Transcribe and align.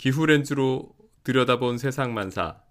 기후 0.00 0.24
렌즈로 0.24 0.96
들여다본 1.24 1.76
세상 1.76 2.14
만사 2.14 2.62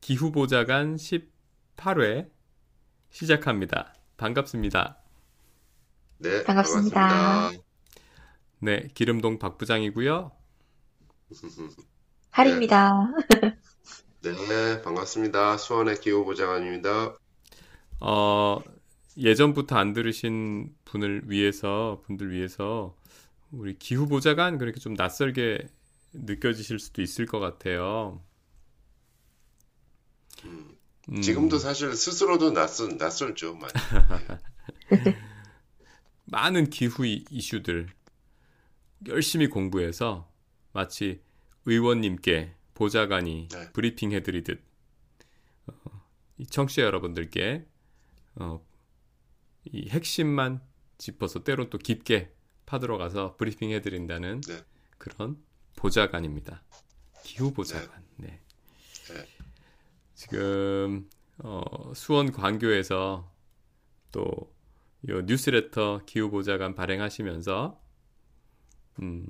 기후 0.00 0.30
보좌관 0.30 0.94
18회 0.94 2.30
시작합니다. 3.10 3.92
반갑습니다. 4.16 4.98
네, 6.18 6.44
반갑습니다. 6.44 7.08
반갑습니다. 7.08 7.64
네, 8.60 8.88
기름동 8.94 9.40
박 9.40 9.58
부장이고요. 9.58 10.30
할입니다. 12.30 13.12
네, 14.22 14.80
반갑습니다. 14.82 15.56
수원의 15.56 15.98
기후 15.98 16.24
보좌관입니다. 16.24 17.16
어, 17.98 18.60
예전부터 19.16 19.74
안 19.74 19.92
들으신 19.92 20.72
분을 20.84 21.22
위해서, 21.24 22.00
분들 22.06 22.30
위해서, 22.30 22.94
우리 23.50 23.76
기후 23.76 24.06
보좌관 24.06 24.58
그렇게 24.58 24.78
좀 24.78 24.94
낯설게 24.94 25.66
느껴지실 26.12 26.78
수도 26.78 27.02
있을 27.02 27.26
것 27.26 27.38
같아요. 27.40 28.22
음, 30.44 31.20
지금도 31.20 31.58
사실 31.58 31.94
스스로도 31.94 32.52
낯선, 32.52 32.96
낯설죠, 32.96 33.54
많이. 33.54 33.72
많은 36.26 36.68
기후 36.70 37.06
이- 37.06 37.24
이슈들 37.30 37.88
열심히 39.06 39.48
공부해서 39.48 40.30
마치 40.72 41.22
의원님께 41.64 42.54
보좌관이 42.74 43.48
네. 43.50 43.72
브리핑 43.72 44.12
해드리듯 44.12 44.62
어, 45.66 45.72
이 46.36 46.46
청취자 46.46 46.82
여러분들께 46.82 47.66
어, 48.36 48.64
이 49.64 49.88
핵심만 49.88 50.60
짚어서 50.98 51.42
때론 51.44 51.70
또 51.70 51.78
깊게 51.78 52.32
파들어가서 52.66 53.36
브리핑 53.36 53.70
해드린다는 53.70 54.42
네. 54.42 54.64
그런 54.98 55.42
보좌관입니다. 55.78 56.62
기후 57.22 57.52
보좌관. 57.52 58.04
네. 58.16 58.40
네. 59.08 59.26
지금 60.14 61.08
어, 61.38 61.92
수원 61.94 62.32
광교에서 62.32 63.30
또 64.12 64.58
요 65.06 65.20
뉴스레터 65.22 66.00
기후 66.06 66.28
보좌관 66.30 66.74
발행하시면서 66.74 67.80
음, 69.00 69.28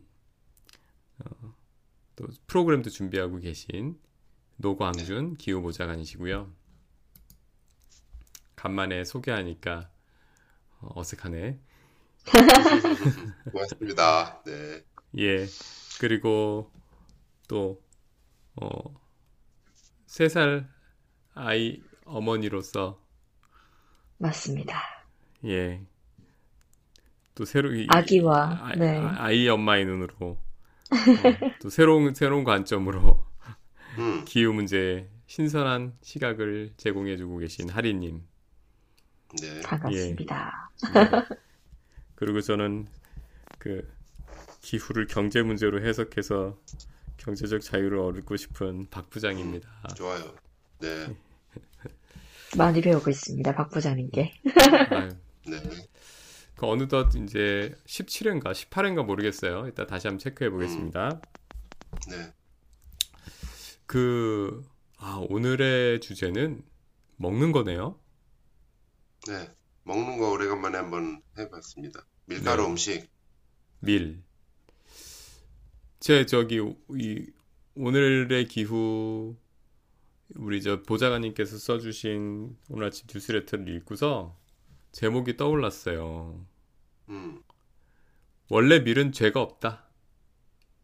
어, 1.18 1.54
또 2.16 2.26
프로그램도 2.46 2.88
준비하고 2.88 3.38
계신 3.40 4.00
노광준 4.56 5.36
기후 5.36 5.60
보좌관이시고요. 5.60 6.50
간만에 8.56 9.04
소개하니까 9.04 9.90
어, 10.80 11.00
어색하네. 11.00 11.60
고맙습니다. 13.52 14.42
네. 14.44 14.84
예. 15.18 15.46
그리고 15.98 16.70
또, 17.48 17.82
어, 18.56 18.68
세살 20.06 20.68
아이 21.34 21.82
어머니로서, 22.04 23.00
맞습니다. 24.18 24.78
예. 25.44 25.80
또 27.34 27.44
새로, 27.44 27.74
이- 27.74 27.86
아기와, 27.88 28.58
아, 28.60 28.74
네. 28.76 28.98
아, 29.00 29.30
이 29.32 29.48
엄마의 29.48 29.84
눈으로, 29.86 30.38
어, 31.14 31.38
또 31.58 31.70
새로운, 31.70 32.14
새로운 32.14 32.44
관점으로 32.44 33.24
음, 33.98 34.24
기후 34.24 34.52
문제에 34.52 35.08
신선한 35.26 35.98
시각을 36.02 36.74
제공해주고 36.76 37.38
계신 37.38 37.68
하리님. 37.70 38.22
네. 39.40 39.60
반갑습니다. 39.62 40.70
그리고 42.14 42.40
저는 42.40 42.86
그 43.58 43.88
기후를 44.60 45.06
경제 45.06 45.42
문제로 45.42 45.80
해석해서 45.84 46.58
경제적 47.16 47.60
자유를 47.60 47.98
얻고 47.98 48.36
싶은 48.36 48.88
박 48.90 49.10
부장입니다. 49.10 49.68
좋아요. 49.96 50.34
네. 50.80 51.16
많이 52.56 52.80
배우고 52.80 53.10
있습니다. 53.10 53.54
박 53.54 53.70
부장님께. 53.70 54.32
네. 55.46 55.60
그 56.56 56.66
어느덧 56.66 57.14
이제 57.14 57.74
17회인가 57.86 58.52
18회인가 58.52 59.04
모르겠어요. 59.04 59.68
이따 59.68 59.86
다시 59.86 60.08
한번 60.08 60.18
체크해 60.18 60.50
보겠습니다. 60.50 61.20
네. 62.08 62.32
그 63.86 64.62
아, 64.98 65.24
오늘의 65.28 66.00
주제는 66.00 66.62
먹는 67.16 67.52
거네요. 67.52 67.98
네. 69.28 69.54
먹는 69.84 70.18
거 70.18 70.30
오래간만에 70.30 70.76
한번 70.76 71.22
해봤습니다. 71.38 72.04
밀가루 72.26 72.64
네. 72.64 72.70
음식. 72.70 73.10
밀. 73.80 74.22
제 76.00 76.26
저기 76.26 76.58
이 76.90 77.26
오늘의 77.74 78.46
기후 78.48 79.36
우리 80.36 80.62
저 80.62 80.82
보좌관님께서 80.82 81.58
써주신 81.58 82.56
오늘 82.68 82.86
아침 82.86 83.06
뉴스레터를 83.12 83.68
읽고서 83.76 84.36
제목이 84.92 85.36
떠올랐어요. 85.36 86.46
음. 87.08 87.42
원래 88.50 88.80
밀은 88.80 89.12
죄가 89.12 89.40
없다. 89.40 89.84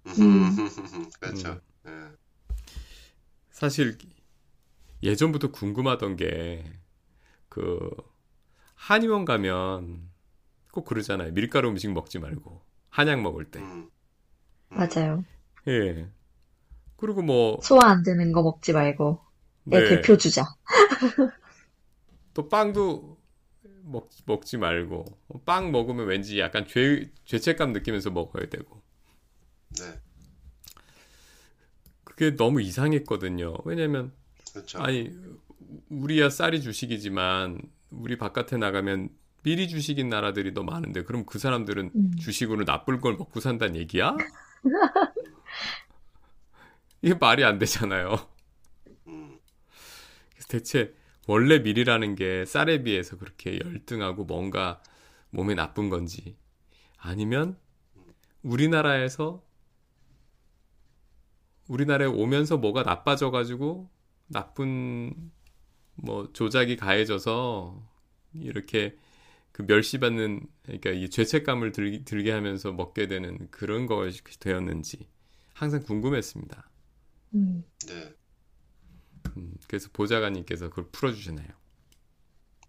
그렇죠. 1.21 1.61
네. 1.85 1.91
사실 3.51 3.97
예전부터 5.03 5.51
궁금하던 5.51 6.17
게 6.17 6.85
그 7.55 7.89
한의원 8.75 9.25
가면 9.25 10.11
꼭 10.73 10.85
그러잖아요. 10.87 11.33
밀가루 11.35 11.69
음식 11.69 11.93
먹지 11.93 12.19
말고 12.19 12.61
한약 12.89 13.23
먹을 13.23 13.45
때. 13.45 13.61
음. 13.61 13.89
맞아요. 14.75 15.25
예. 15.69 16.09
그리고 16.97 17.23
뭐 17.23 17.59
소화 17.62 17.89
안 17.91 18.03
되는 18.03 18.33
거 18.33 18.43
먹지 18.43 18.73
말고. 18.73 19.21
내 19.65 19.81
네. 19.81 19.89
대표 19.89 20.17
주자. 20.17 20.45
또 22.35 22.49
빵도 22.49 23.17
먹, 23.85 24.11
먹지 24.27 24.59
말고 24.59 25.05
빵 25.45 25.71
먹으면 25.71 26.07
왠지 26.07 26.39
약간 26.39 26.67
죄 26.67 27.11
죄책감 27.25 27.73
느끼면서 27.73 28.11
먹어야 28.11 28.49
되고 28.49 28.83
네. 29.79 30.01
그게 32.03 32.37
너무 32.37 32.61
이상했거든요. 32.61 33.56
왜냐면 33.65 34.12
그렇죠. 34.53 34.81
아니 34.83 35.11
우리야 35.89 36.31
쌀이 36.31 36.61
주식이지만 36.61 37.61
우리 37.91 38.17
바깥에 38.19 38.56
나가면 38.56 39.09
미리 39.43 39.69
주식인 39.69 40.09
나라들이 40.09 40.55
더 40.55 40.62
많은데 40.62 41.03
그럼 41.03 41.25
그 41.27 41.39
사람들은 41.39 41.91
음. 41.95 42.17
주식으로 42.19 42.65
나쁠 42.65 43.01
걸 43.01 43.17
먹고 43.17 43.41
산다는 43.41 43.77
얘기야? 43.77 44.17
이게 47.03 47.15
말이 47.15 47.45
안 47.45 47.59
되잖아요. 47.59 48.17
대체 50.49 50.95
원래 51.27 51.59
밀이라는 51.59 52.15
게 52.17 52.45
쌀에 52.45 52.83
비해서 52.83 53.17
그렇게 53.17 53.59
열등하고 53.59 54.25
뭔가 54.25 54.83
몸에 55.31 55.55
나쁜 55.55 55.91
건지 55.91 56.37
아니면 56.99 57.59
우리나라에서 58.43 59.43
우리나라에 61.69 62.09
오면서 62.09 62.59
뭐가 62.59 62.83
나빠져 62.83 63.31
가지고 63.31 63.91
나쁜 64.27 65.33
뭐 65.95 66.31
조작이 66.33 66.77
가해져서 66.77 67.83
이렇게 68.35 68.97
그 69.55 69.63
멸시받는 69.63 70.49
그러니까 70.65 70.91
이 70.91 71.09
죄책감을 71.09 71.71
들, 71.71 72.05
들게 72.05 72.33
하면서 72.33 72.73
먹게 72.73 73.07
되는 73.07 73.49
그런 73.53 73.87
것이 73.87 74.21
되었는지 74.41 75.09
항상 75.55 75.81
궁금했습니다. 75.85 76.69
음. 77.35 77.65
네. 77.87 78.15
음, 79.37 79.55
그래서 79.69 79.89
보좌관님께서 79.93 80.71
그걸 80.71 80.89
풀어주시나요? 80.91 81.47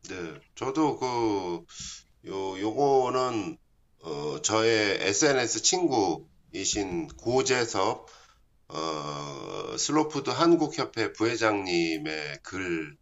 네, 0.10 0.40
저도 0.54 1.00
그, 1.00 1.66
요, 2.30 2.60
요거는, 2.60 3.58
어, 4.04 4.42
저의 4.44 5.00
SNS 5.02 5.64
친구이신 5.64 7.08
고재섭, 7.18 8.06
어, 8.68 9.76
슬로푸드 9.76 10.30
한국협회 10.30 11.14
부회장님의 11.14 12.40
글 12.44 12.96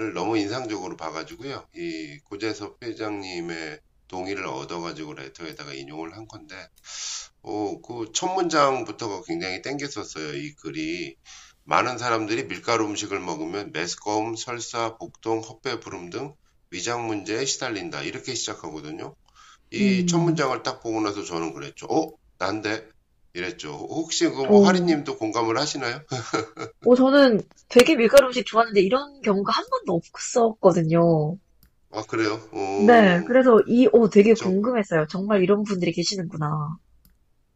을 0.00 0.12
너무 0.12 0.36
인상적으로 0.38 0.96
봐가지고요. 0.96 1.68
이 1.74 2.18
고재섭 2.24 2.82
회장님의 2.82 3.80
동의를 4.08 4.46
얻어가지고 4.46 5.14
레터에다가 5.14 5.72
인용을 5.74 6.16
한 6.16 6.26
건데, 6.26 6.56
어, 7.42 7.80
그 7.82 8.12
첫 8.12 8.28
문장부터가 8.34 9.22
굉장히 9.26 9.62
땡겼었어요, 9.62 10.34
이 10.36 10.54
글이. 10.56 11.16
많은 11.64 11.96
사람들이 11.98 12.44
밀가루 12.48 12.86
음식을 12.86 13.20
먹으면 13.20 13.72
메스꺼움, 13.72 14.36
설사, 14.36 14.96
복통, 14.98 15.40
헛배 15.40 15.80
부름 15.80 16.10
등 16.10 16.34
위장 16.70 17.06
문제에 17.06 17.44
시달린다. 17.46 18.02
이렇게 18.02 18.34
시작하거든요. 18.34 19.16
이 19.72 20.00
음. 20.02 20.06
첫 20.06 20.18
문장을 20.20 20.62
딱 20.64 20.80
보고 20.82 21.00
나서 21.02 21.24
저는 21.24 21.54
그랬죠. 21.54 21.86
어? 21.90 22.12
난데? 22.38 22.88
이랬죠. 23.34 23.70
혹시 23.72 24.28
그뭐 24.28 24.60
오. 24.62 24.64
하리님도 24.66 25.16
공감을 25.18 25.58
하시나요? 25.58 26.00
어, 26.84 26.94
저는 26.94 27.40
되게 27.68 27.96
밀가루 27.96 28.28
음식 28.28 28.44
좋아하는데 28.46 28.80
이런 28.80 29.20
경우가 29.22 29.52
한 29.52 29.64
번도 29.70 29.94
없었거든요. 29.94 31.38
아, 31.90 32.02
그래요? 32.06 32.34
어, 32.52 32.60
네, 32.76 33.22
그래서 33.26 33.60
이, 33.66 33.88
오, 33.92 34.08
되게 34.08 34.34
저- 34.34 34.50
궁금했어요. 34.50 35.06
정말 35.08 35.42
이런 35.42 35.62
분들이 35.62 35.92
계시는구나. 35.92 36.76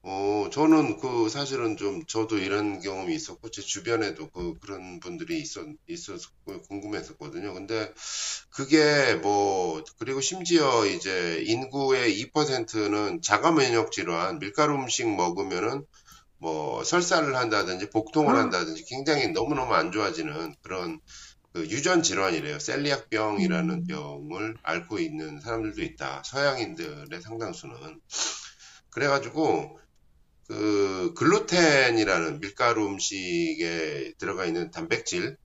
어, 0.02 0.48
저는 0.52 0.98
그 0.98 1.28
사실은 1.28 1.76
좀 1.76 2.04
저도 2.06 2.38
이런 2.38 2.80
경험이 2.80 3.14
있었고 3.14 3.50
제 3.50 3.62
주변에도 3.62 4.30
그 4.30 4.54
그런 4.60 5.00
분들이 5.00 5.40
있었 5.40 5.66
있었고 5.88 6.62
궁금했었거든요. 6.68 7.52
근데 7.52 7.92
그게 8.50 9.14
뭐 9.16 9.82
그리고 9.98 10.20
심지어 10.20 10.86
이제 10.86 11.42
인구의 11.46 12.16
2%는 12.32 13.22
자가 13.22 13.50
면역 13.52 13.90
질환, 13.90 14.38
밀가루 14.38 14.74
음식 14.76 15.08
먹으면은 15.08 15.84
뭐 16.38 16.84
설사를 16.84 17.34
한다든지 17.36 17.90
복통을 17.90 18.36
아. 18.36 18.38
한다든지 18.38 18.84
굉장히 18.84 19.28
너무너무 19.28 19.74
안 19.74 19.90
좋아지는 19.90 20.54
그런 20.62 21.00
그 21.52 21.62
유전 21.70 22.02
질환이래요. 22.02 22.60
셀리악병이라는 22.60 23.74
음. 23.74 23.86
병을 23.86 24.56
앓고 24.62 25.00
있는 25.00 25.40
사람들도 25.40 25.82
있다. 25.82 26.22
서양인들의 26.24 27.20
상당수는. 27.20 28.00
그래가지고 28.90 29.78
그 30.48 31.12
글루텐이라는 31.14 32.40
밀가루 32.40 32.86
음식에 32.86 34.14
들어가 34.18 34.46
있는 34.46 34.70
단백질, 34.70 35.36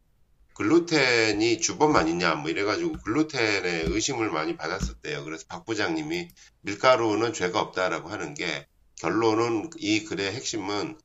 글루텐이 0.55 1.59
주범 1.59 1.95
아니냐 1.95 2.35
뭐 2.35 2.49
이래가지고 2.49 2.93
글루텐에 3.03 3.83
의심을 3.87 4.29
많이 4.31 4.55
받았었대요. 4.55 5.25
그래서 5.25 5.45
박 5.49 5.65
부장님이 5.65 6.29
밀가루는 6.61 7.33
죄가 7.33 7.59
없다라고 7.59 8.09
하는 8.09 8.33
게 8.33 8.67
결론은 9.01 9.69
이 9.77 10.05
글의 10.05 10.31
핵심은 10.31 10.97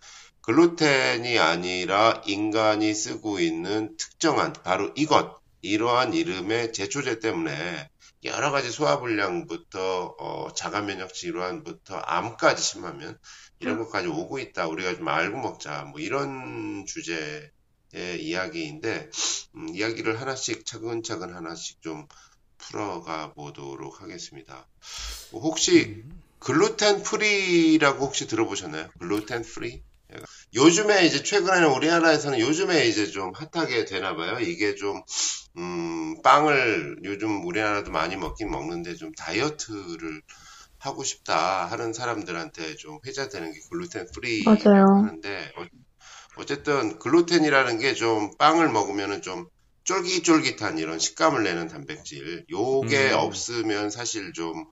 글루텐이 0.42 1.38
아니라 1.38 2.22
인간이 2.26 2.94
쓰고 2.94 3.40
있는 3.40 3.96
특정한 3.96 4.52
바로 4.52 4.92
이것 4.96 5.36
이러한 5.62 6.14
이름의 6.14 6.72
제초제 6.72 7.18
때문에 7.18 7.90
여러 8.24 8.50
가지 8.50 8.70
소화불량부터 8.70 10.14
어, 10.18 10.52
자가 10.54 10.82
면역 10.82 11.12
질환부터 11.12 11.96
암까지 11.96 12.62
심하면 12.62 13.18
이런 13.60 13.78
것까지 13.78 14.08
오고 14.08 14.38
있다. 14.38 14.66
우리가 14.68 14.96
좀 14.96 15.08
알고 15.08 15.38
먹자. 15.38 15.84
뭐 15.84 16.00
이런 16.00 16.84
주제의 16.86 17.50
이야기인데 18.20 19.10
음, 19.56 19.68
이야기를 19.74 20.20
하나씩 20.20 20.64
차근차근 20.66 21.34
하나씩 21.34 21.80
좀 21.82 22.06
풀어가 22.58 23.32
보도록 23.34 24.02
하겠습니다. 24.02 24.68
뭐 25.30 25.42
혹시 25.42 26.04
gluten 26.40 27.02
free라고 27.02 28.06
혹시 28.06 28.26
들어보셨나요? 28.26 28.88
gluten 28.98 29.42
free? 29.42 29.82
요즘에 30.54 31.04
이제 31.06 31.22
최근에는 31.22 31.68
우리나라에서는 31.70 32.38
요즘에 32.40 32.86
이제 32.86 33.06
좀 33.06 33.32
핫하게 33.34 33.84
되나 33.84 34.16
봐요. 34.16 34.38
이게 34.40 34.74
좀 34.74 35.02
음, 35.56 36.20
빵을 36.22 37.00
요즘 37.04 37.44
우리나라도 37.46 37.90
많이 37.90 38.16
먹긴 38.16 38.50
먹는데 38.50 38.94
좀 38.94 39.12
다이어트를 39.12 40.22
하고 40.78 41.04
싶다 41.04 41.66
하는 41.66 41.92
사람들한테 41.92 42.76
좀 42.76 42.98
회자되는 43.06 43.52
게 43.52 43.60
글루텐 43.70 44.08
프리라고 44.14 44.58
맞아요. 44.70 44.84
하는데 44.86 45.52
어, 45.56 45.64
어쨌든 46.36 46.98
글루텐이라는 46.98 47.78
게 47.78 47.94
좀 47.94 48.30
빵을 48.38 48.68
먹으면은 48.70 49.22
좀 49.22 49.46
쫄깃쫄깃한 49.84 50.78
이런 50.78 50.98
식감을 50.98 51.42
내는 51.42 51.68
단백질 51.68 52.44
요게 52.50 53.12
음. 53.12 53.18
없으면 53.18 53.90
사실 53.90 54.32
좀 54.32 54.66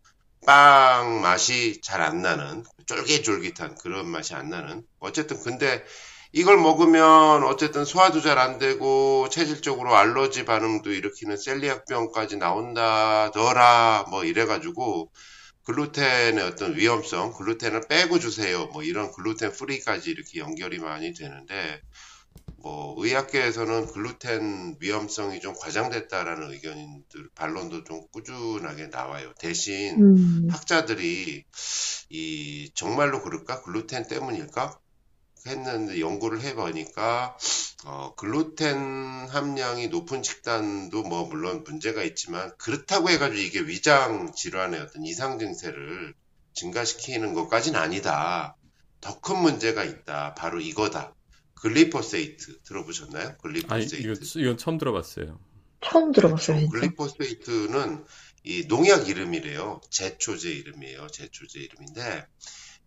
빵 0.46 1.22
맛이 1.22 1.80
잘 1.82 2.00
안 2.02 2.22
나는 2.22 2.62
쫄깃쫄깃한 2.86 3.74
그런 3.76 4.06
맛이 4.06 4.34
안 4.34 4.48
나는 4.48 4.84
어쨌든 5.00 5.40
근데 5.42 5.82
이걸 6.32 6.56
먹으면 6.58 7.42
어쨌든 7.42 7.84
소화도 7.84 8.20
잘 8.20 8.38
안 8.38 8.58
되고 8.58 9.28
체질적으로 9.28 9.96
알러지 9.96 10.44
반응도 10.44 10.92
일으키는 10.92 11.36
셀리악병까지 11.36 12.36
나온다더라 12.36 14.04
뭐 14.10 14.24
이래가지고 14.24 15.10
글루텐의 15.66 16.44
어떤 16.44 16.76
위험성 16.76 17.32
글루텐을 17.32 17.88
빼고 17.88 18.18
주세요 18.18 18.66
뭐 18.66 18.82
이런 18.82 19.10
글루텐 19.12 19.52
프리까지 19.52 20.10
이렇게 20.10 20.38
연결이 20.40 20.78
많이 20.78 21.12
되는데 21.12 21.82
뭐 22.62 22.94
의학계에서는 22.98 23.86
글루텐 23.92 24.76
위험성이 24.80 25.40
좀 25.40 25.54
과장됐다라는 25.54 26.52
의견들 26.52 27.30
반론도 27.34 27.84
좀 27.84 28.00
꾸준하게 28.12 28.88
나와요 28.88 29.32
대신 29.40 30.02
음, 30.02 30.48
학자들이 30.50 31.44
이 32.10 32.70
정말로 32.74 33.22
그럴까? 33.22 33.62
글루텐 33.62 34.06
때문일까? 34.06 34.78
했는데 35.46 36.00
연구를 36.00 36.40
해보니까 36.42 37.36
어, 37.84 38.14
글루텐 38.16 39.28
함량이 39.28 39.88
높은 39.88 40.22
식단도 40.22 41.02
뭐 41.04 41.26
물론 41.26 41.62
문제가 41.64 42.02
있지만 42.02 42.52
그렇다고 42.58 43.10
해가지고 43.10 43.38
이게 43.40 43.60
위장 43.60 44.32
질환의 44.34 44.80
어떤 44.80 45.04
이상 45.04 45.38
증세를 45.38 46.14
증가시키는 46.54 47.34
것까지는 47.34 47.78
아니다. 47.78 48.56
더 49.00 49.20
큰 49.20 49.38
문제가 49.40 49.84
있다. 49.84 50.34
바로 50.34 50.60
이거다. 50.60 51.14
glyphosate 51.54 52.62
들어보셨나요? 52.62 53.36
아니, 53.68 53.84
이거, 53.84 53.96
glyphosate. 53.96 54.38
이건 54.38 54.56
처음 54.56 54.78
들어봤어요. 54.78 55.38
처음 55.80 56.12
들어봤어요. 56.12 56.68
glyphosate는 56.68 58.04
이 58.44 58.66
농약 58.68 59.08
이름이래요. 59.08 59.80
제초제 59.90 60.50
이름이에요. 60.50 61.08
제초제 61.08 61.60
이름인데 61.60 62.26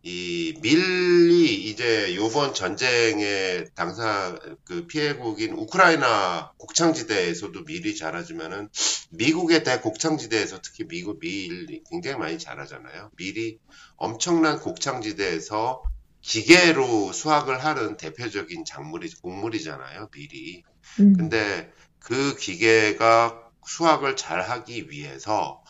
이 0.02 0.54
밀이 0.62 1.70
이제 1.70 2.16
요번 2.16 2.54
전쟁의 2.54 3.68
당사 3.76 4.38
그 4.64 4.88
피해국인 4.88 5.54
우크라이나 5.54 6.54
곡창지대에서도 6.58 7.64
밀이 7.64 7.98
자라지만은 7.98 8.70
미국의 9.10 9.66
대곡창지대에서 9.66 10.62
특히 10.62 10.86
미국 10.88 11.20
밀이 11.20 11.84
굉장히 11.90 12.18
많이 12.18 12.40
자라잖아요. 12.40 13.12
밀이 13.18 13.60
엄청난 13.98 14.60
곡창지대에서 14.60 15.84
기계로 16.22 17.12
수확을 17.12 17.64
하는 17.64 17.98
대표적인 17.98 18.64
작물이 18.66 19.10
곡물이잖아요. 19.22 20.10
밀이. 20.14 20.64
음, 21.02 21.14
근데 21.14 21.72
그 22.00 22.36
기계가 22.38 23.50
수확을 23.66 24.16
잘 24.16 24.42
하기 24.42 24.90
위해서 24.90 25.62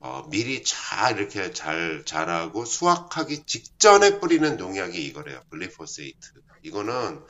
어, 0.00 0.28
미리 0.30 0.62
잘 0.62 1.18
이렇게 1.18 1.52
잘 1.52 2.04
자라고 2.04 2.64
수확하기 2.64 3.44
직전에 3.44 4.20
뿌리는 4.20 4.56
농약이 4.56 5.02
이거래요. 5.04 5.40
글리포세이트. 5.50 6.32
이거는 6.62 7.22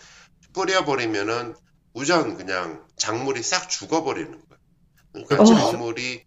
뿌려버리면은 0.53 1.55
우선 1.93 2.37
그냥 2.37 2.85
작물이 2.97 3.43
싹 3.43 3.69
죽어버리는 3.69 4.31
거예요. 4.31 5.27
그러니까 5.27 5.43
어. 5.43 5.45
작물이 5.45 6.25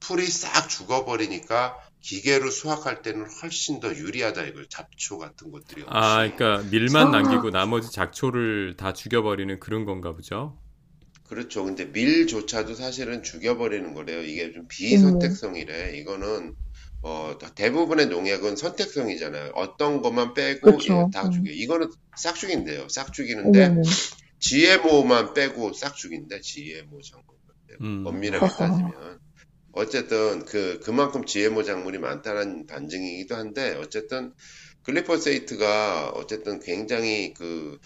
풀이 0.00 0.26
싹 0.26 0.68
죽어버리니까 0.68 1.76
기계로 2.00 2.50
수확할 2.50 3.02
때는 3.02 3.26
훨씬 3.42 3.80
더 3.80 3.94
유리하다 3.94 4.42
이걸 4.44 4.68
잡초 4.68 5.18
같은 5.18 5.50
것들이 5.50 5.82
없이. 5.82 5.92
아, 5.92 6.28
그러니까 6.28 6.68
밀만 6.70 7.08
아. 7.08 7.10
남기고 7.10 7.50
나머지 7.50 7.90
작초를 7.90 8.76
다 8.76 8.92
죽여버리는 8.92 9.58
그런 9.60 9.84
건가 9.84 10.12
보죠? 10.12 10.58
그렇죠. 11.28 11.64
근데 11.64 11.84
밀조차도 11.84 12.74
사실은 12.74 13.22
죽여버리는 13.22 13.94
거래요. 13.94 14.22
이게 14.22 14.52
좀 14.52 14.66
비선택성이래. 14.68 15.96
이거는 15.98 16.54
어, 17.02 17.38
대부분의 17.54 18.06
농약은 18.06 18.56
선택성이잖아요. 18.56 19.52
어떤 19.54 20.00
것만 20.00 20.34
빼고 20.34 20.60
그렇죠. 20.62 21.06
예, 21.06 21.10
다 21.12 21.26
음. 21.26 21.30
죽여. 21.30 21.52
이거는 21.52 21.90
싹 22.16 22.34
죽인대요. 22.34 22.88
싹 22.88 23.12
죽이는데 23.12 23.66
어머머. 23.66 23.82
GMO만 24.40 25.34
빼고 25.34 25.74
싹 25.74 25.94
죽인대. 25.94 26.40
GMO 26.40 27.00
작물. 27.02 27.36
음. 27.80 28.04
엄밀하게. 28.06 28.46
따지면. 28.46 29.20
어쨌든 29.72 30.44
그 30.44 30.80
그만큼 30.82 31.24
GMO 31.24 31.62
작물이 31.62 31.98
많다는 31.98 32.66
반증이기도 32.66 33.36
한데 33.36 33.76
어쨌든 33.76 34.32
glyphosate가 34.82 36.10
어쨌든 36.16 36.58
굉장히 36.60 37.34
그 37.34 37.78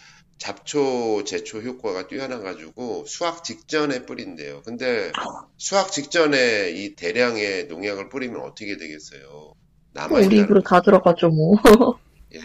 잡초 0.42 1.22
제초 1.22 1.60
효과가 1.60 2.08
뛰어나가지고 2.08 3.04
수확 3.06 3.44
직전에 3.44 4.06
뿌린대요. 4.06 4.62
근데 4.62 5.12
수확 5.56 5.92
직전에 5.92 6.72
이 6.72 6.96
대량의 6.96 7.68
농약을 7.68 8.08
뿌리면 8.08 8.40
어떻게 8.40 8.76
되겠어요? 8.76 9.20
또 9.22 9.56
남아 9.92 10.18
우리 10.18 10.38
입으로 10.38 10.60
다 10.62 10.80
들어가죠, 10.80 11.28
뭐. 11.28 11.54
예. 12.34 12.40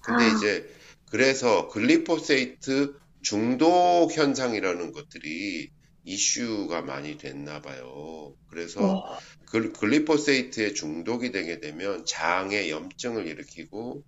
근데 0.00 0.36
이제 0.36 0.68
그래서 1.08 1.68
glyphosate 1.68 2.96
중독 3.22 4.10
현상이라는 4.10 4.90
것들이 4.90 5.70
이슈가 6.02 6.82
많이 6.82 7.16
됐나 7.16 7.60
봐요. 7.60 8.34
그래서 8.48 8.80
어, 8.82 9.18
글, 9.44 9.72
글리포세이트에 9.72 10.72
중독이 10.72 11.30
되게 11.30 11.60
되면 11.60 12.04
장에 12.04 12.70
염증을 12.70 13.28
일으키고 13.28 14.02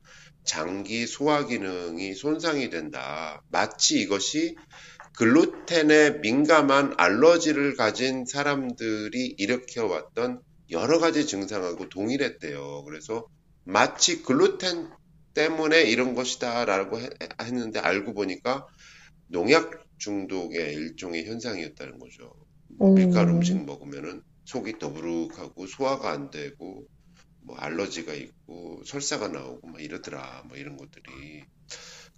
장기 0.44 1.06
소화 1.06 1.46
기능이 1.46 2.14
손상이 2.14 2.70
된다. 2.70 3.42
마치 3.50 4.00
이것이 4.00 4.56
글루텐에 5.16 6.20
민감한 6.20 6.94
알러지를 6.96 7.76
가진 7.76 8.24
사람들이 8.24 9.34
일으켜왔던 9.38 10.40
여러 10.70 10.98
가지 10.98 11.26
증상하고 11.26 11.88
동일했대요. 11.90 12.84
그래서 12.84 13.26
마치 13.64 14.22
글루텐 14.22 14.90
때문에 15.34 15.82
이런 15.82 16.14
것이다라고 16.14 17.00
해- 17.00 17.10
했는데 17.40 17.78
알고 17.78 18.14
보니까 18.14 18.66
농약 19.28 19.70
중독의 19.98 20.74
일종의 20.74 21.26
현상이었다는 21.26 21.98
거죠. 21.98 22.32
음. 22.80 22.94
밀가루 22.94 23.32
음식 23.34 23.64
먹으면은 23.64 24.22
속이 24.44 24.78
더부룩하고 24.78 25.66
소화가 25.66 26.10
안 26.10 26.30
되고 26.30 26.84
뭐 27.44 27.56
알러지가 27.56 28.14
있고 28.14 28.82
설사가 28.84 29.28
나오고 29.28 29.68
막 29.68 29.82
이러더라. 29.82 30.44
뭐 30.48 30.56
이런 30.56 30.76
것들이. 30.76 31.44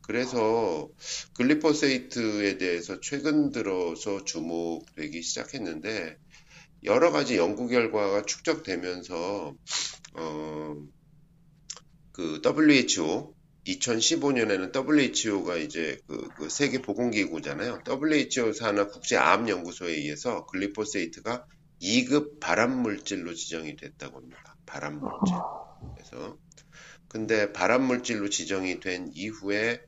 그래서 0.02 0.88
glyphosate에 1.34 2.58
대해서 2.58 3.00
최근 3.00 3.50
들어서 3.50 4.22
주목되기 4.24 5.22
시작했는데 5.22 6.16
여러 6.84 7.10
가지 7.10 7.38
연구 7.38 7.68
결과가 7.68 8.22
축적되면서 8.22 9.54
어, 10.16 10.76
그 12.12 12.40
WHO 12.44 13.34
2015년에는 13.66 14.72
WHO가 14.74 15.56
이제 15.56 15.98
그, 16.06 16.28
그 16.36 16.50
세계 16.50 16.82
보건기구잖아요. 16.82 17.82
WHO 17.88 18.52
산하 18.52 18.88
국제 18.88 19.16
암 19.16 19.48
연구소에 19.48 19.92
의해서 19.92 20.44
glyphosate가 20.46 21.46
2급 21.84 22.40
발암물질로 22.40 23.34
지정이 23.34 23.76
됐다고 23.76 24.16
합니다. 24.16 24.56
발암물질. 24.64 25.34
그래서 25.94 26.38
근데 27.08 27.52
발암물질로 27.52 28.30
지정이 28.30 28.80
된 28.80 29.10
이후에 29.12 29.80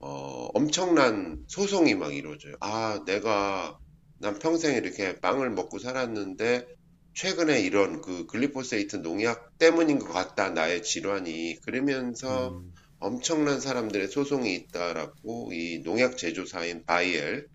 어, 0.00 0.48
엄청난 0.54 1.44
소송이 1.46 1.94
막 1.94 2.14
이루어져요. 2.14 2.56
아, 2.60 3.02
내가 3.06 3.78
난 4.18 4.38
평생 4.38 4.74
이렇게 4.74 5.20
빵을 5.20 5.50
먹고 5.50 5.78
살았는데 5.78 6.66
최근에 7.14 7.60
이런 7.60 8.00
그 8.00 8.26
glyphosate 8.26 8.96
농약 8.96 9.58
때문인 9.58 9.98
것 9.98 10.08
같다 10.12 10.50
나의 10.50 10.82
질환이 10.82 11.58
그러면서 11.62 12.50
음. 12.50 12.72
엄청난 13.00 13.60
사람들의 13.60 14.08
소송이 14.08 14.54
있다라고 14.54 15.52
이 15.52 15.80
농약 15.84 16.16
제조사인 16.16 16.84
바이엘 16.84 17.48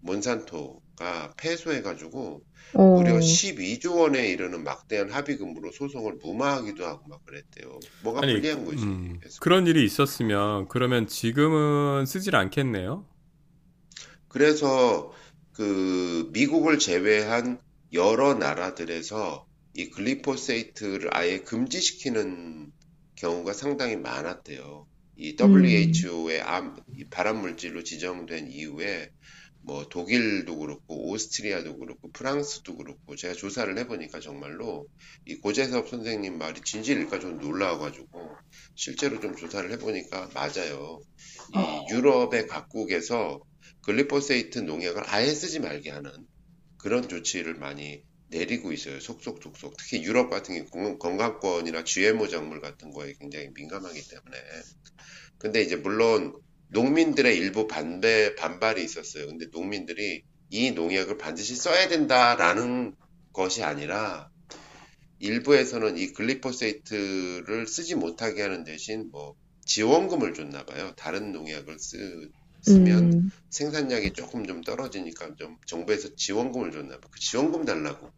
몬산토 0.00 0.80
가 1.00 1.32
패소해가지고 1.38 2.42
어, 2.74 2.82
무려 2.82 3.14
12조 3.14 3.96
원에 4.00 4.28
이르는 4.28 4.62
막대한 4.62 5.10
합의금으로 5.10 5.72
소송을 5.72 6.18
무마하기도 6.22 6.84
하고 6.84 7.08
막 7.08 7.24
그랬대요. 7.24 7.80
뭐가 8.02 8.20
아니, 8.22 8.34
불리한 8.34 8.66
거지. 8.66 8.84
음, 8.84 9.18
그런 9.40 9.66
일이 9.66 9.82
있었으면 9.82 10.68
그러면 10.68 11.06
지금은 11.06 12.04
쓰질 12.04 12.36
않겠네요. 12.36 13.06
그래서 14.28 15.10
그 15.54 16.28
미국을 16.34 16.78
제외한 16.78 17.58
여러 17.94 18.34
나라들에서 18.34 19.46
이 19.74 19.88
글리포세이트를 19.88 21.16
아예 21.16 21.38
금지시키는 21.38 22.72
경우가 23.14 23.54
상당히 23.54 23.96
많았대요. 23.96 24.86
이 25.16 25.34
WHO의 25.40 26.42
암, 26.42 26.76
이 26.94 27.04
발암물질로 27.04 27.84
지정된 27.84 28.50
이후에 28.50 29.10
뭐 29.62 29.86
독일도 29.88 30.58
그렇고 30.58 31.10
오스트리아도 31.10 31.76
그렇고 31.78 32.10
프랑스도 32.12 32.76
그렇고 32.76 33.14
제가 33.16 33.34
조사를 33.34 33.76
해보니까 33.78 34.20
정말로 34.20 34.86
이 35.26 35.36
고재섭 35.36 35.88
선생님 35.88 36.38
말이 36.38 36.60
진실일까 36.64 37.20
좀 37.20 37.38
놀라워가지고 37.38 38.08
실제로 38.74 39.20
좀 39.20 39.36
조사를 39.36 39.70
해보니까 39.72 40.30
맞아요. 40.34 41.00
이 41.54 41.92
유럽의 41.94 42.46
각국에서 42.46 43.40
glyphosate 43.82 44.60
농약을 44.60 45.02
아예 45.06 45.26
쓰지 45.34 45.60
말게 45.60 45.90
하는 45.90 46.10
그런 46.78 47.08
조치를 47.08 47.54
많이 47.54 48.02
내리고 48.28 48.72
있어요. 48.72 49.00
속속속속. 49.00 49.76
특히 49.76 50.02
유럽 50.04 50.30
같은 50.30 50.54
경우 50.70 50.96
건- 50.96 50.98
건강권이나 50.98 51.84
GMO 51.84 52.28
작물 52.28 52.60
같은 52.60 52.90
거에 52.92 53.12
굉장히 53.18 53.50
민감하기 53.54 54.00
때문에. 54.08 54.38
근데 55.38 55.62
이제 55.62 55.76
물론 55.76 56.32
농민들의 56.70 57.36
일부 57.36 57.66
반대, 57.66 58.34
반발이 58.36 58.82
있었어요. 58.84 59.26
근데 59.26 59.46
농민들이 59.52 60.22
이 60.50 60.70
농약을 60.72 61.18
반드시 61.18 61.54
써야 61.56 61.88
된다라는 61.88 62.94
것이 63.32 63.62
아니라 63.62 64.28
일부에서는 65.18 65.98
이 65.98 66.12
글리포세이트를 66.12 67.66
쓰지 67.66 67.94
못하게 67.94 68.42
하는 68.42 68.64
대신 68.64 69.10
뭐 69.10 69.34
지원금을 69.66 70.34
줬나 70.34 70.64
봐요. 70.64 70.92
다른 70.96 71.32
농약을 71.32 71.78
쓰, 71.78 72.30
쓰면 72.62 73.12
음, 73.12 73.30
생산량이 73.50 74.12
조금 74.14 74.46
좀 74.46 74.62
떨어지니까 74.62 75.34
좀 75.36 75.56
정부에서 75.66 76.08
지원금을 76.16 76.72
줬나 76.72 76.98
봐. 76.98 77.08
그 77.10 77.20
지원금 77.20 77.64
달라고. 77.64 78.10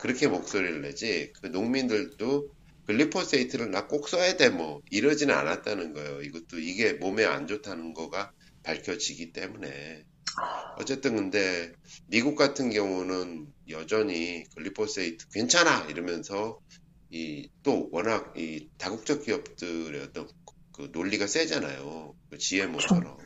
그렇게 0.00 0.26
목소리를 0.28 0.82
내지 0.82 1.32
그 1.40 1.48
농민들도 1.48 2.48
glyphosate를 2.86 3.70
나 3.70 3.86
꼭 3.88 4.08
써야 4.08 4.36
돼 4.36 4.50
뭐 4.50 4.80
이러지는 4.90 5.34
않았다는 5.34 5.92
거예요. 5.94 6.22
이것도 6.22 6.58
이게 6.58 6.94
몸에 6.94 7.24
안 7.24 7.46
좋다는 7.46 7.94
거가 7.94 8.32
밝혀지기 8.62 9.32
때문에 9.32 10.04
어쨌든 10.76 11.16
근데 11.16 11.72
미국 12.06 12.36
같은 12.36 12.70
경우는 12.70 13.46
여전히 13.68 14.44
glyphosate 14.56 15.26
괜찮아 15.32 15.86
이러면서 15.90 16.58
이 17.10 17.48
또 17.62 17.88
워낙 17.92 18.32
이 18.36 18.68
다국적 18.78 19.24
기업들의 19.24 20.00
어떤 20.02 20.28
그 20.72 20.88
논리가 20.92 21.26
세잖아요. 21.26 22.14
그 22.30 22.38
GMO처럼. 22.38 23.16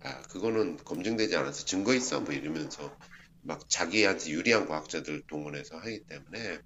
아, 0.00 0.22
그거는 0.22 0.76
검증되지 0.78 1.36
않아서 1.36 1.64
증거 1.64 1.94
있어 1.94 2.20
뭐 2.20 2.32
이러면서 2.34 2.96
막 3.42 3.68
자기한테 3.68 4.30
유리한 4.30 4.66
과학자들 4.66 5.22
동원해서 5.28 5.78
하기 5.78 6.04
때문에 6.08 6.58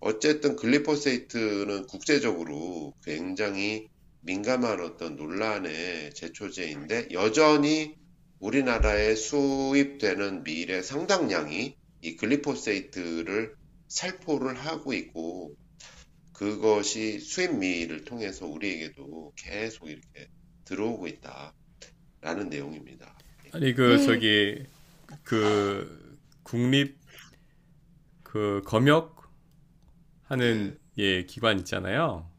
어쨌든 0.00 0.56
glyphosate는 0.56 1.86
국제적으로 1.86 2.94
굉장히 3.04 3.88
민감한 4.22 4.80
어떤 4.80 5.16
논란의 5.16 6.12
제초제인데 6.14 7.08
여전히 7.12 7.96
우리나라에 8.38 9.14
수입되는 9.14 10.42
밀의 10.42 10.82
상당량이 10.82 11.76
이 12.02 12.16
glyphosate를 12.16 13.54
살포를 13.88 14.54
하고 14.54 14.94
있고 14.94 15.54
그것이 16.32 17.18
수입 17.20 17.58
밀을 17.58 18.04
통해서 18.04 18.46
우리에게도 18.46 19.34
계속 19.36 19.90
이렇게 19.90 20.30
들어오고 20.64 21.06
있다라는 21.08 22.48
내용입니다. 22.48 23.18
아니 23.52 23.74
그 23.74 23.96
네. 23.96 24.06
저기 24.06 24.64
그 25.24 26.18
국립 26.42 26.96
그 28.22 28.62
검역 28.64 29.19
하는 30.30 30.78
예 30.98 31.24
기관 31.26 31.58
있잖아요. 31.60 32.30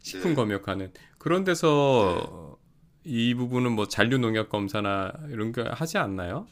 식품 0.00 0.34
네. 0.34 0.36
검역하는 0.36 0.92
그런 1.18 1.44
데서 1.44 2.58
이 3.04 3.34
부분은 3.34 3.72
뭐 3.72 3.88
잔류 3.88 4.18
농약 4.18 4.50
검사나 4.50 5.12
이런 5.30 5.52
거 5.52 5.64
하지 5.72 5.98
않나요? 5.98 6.48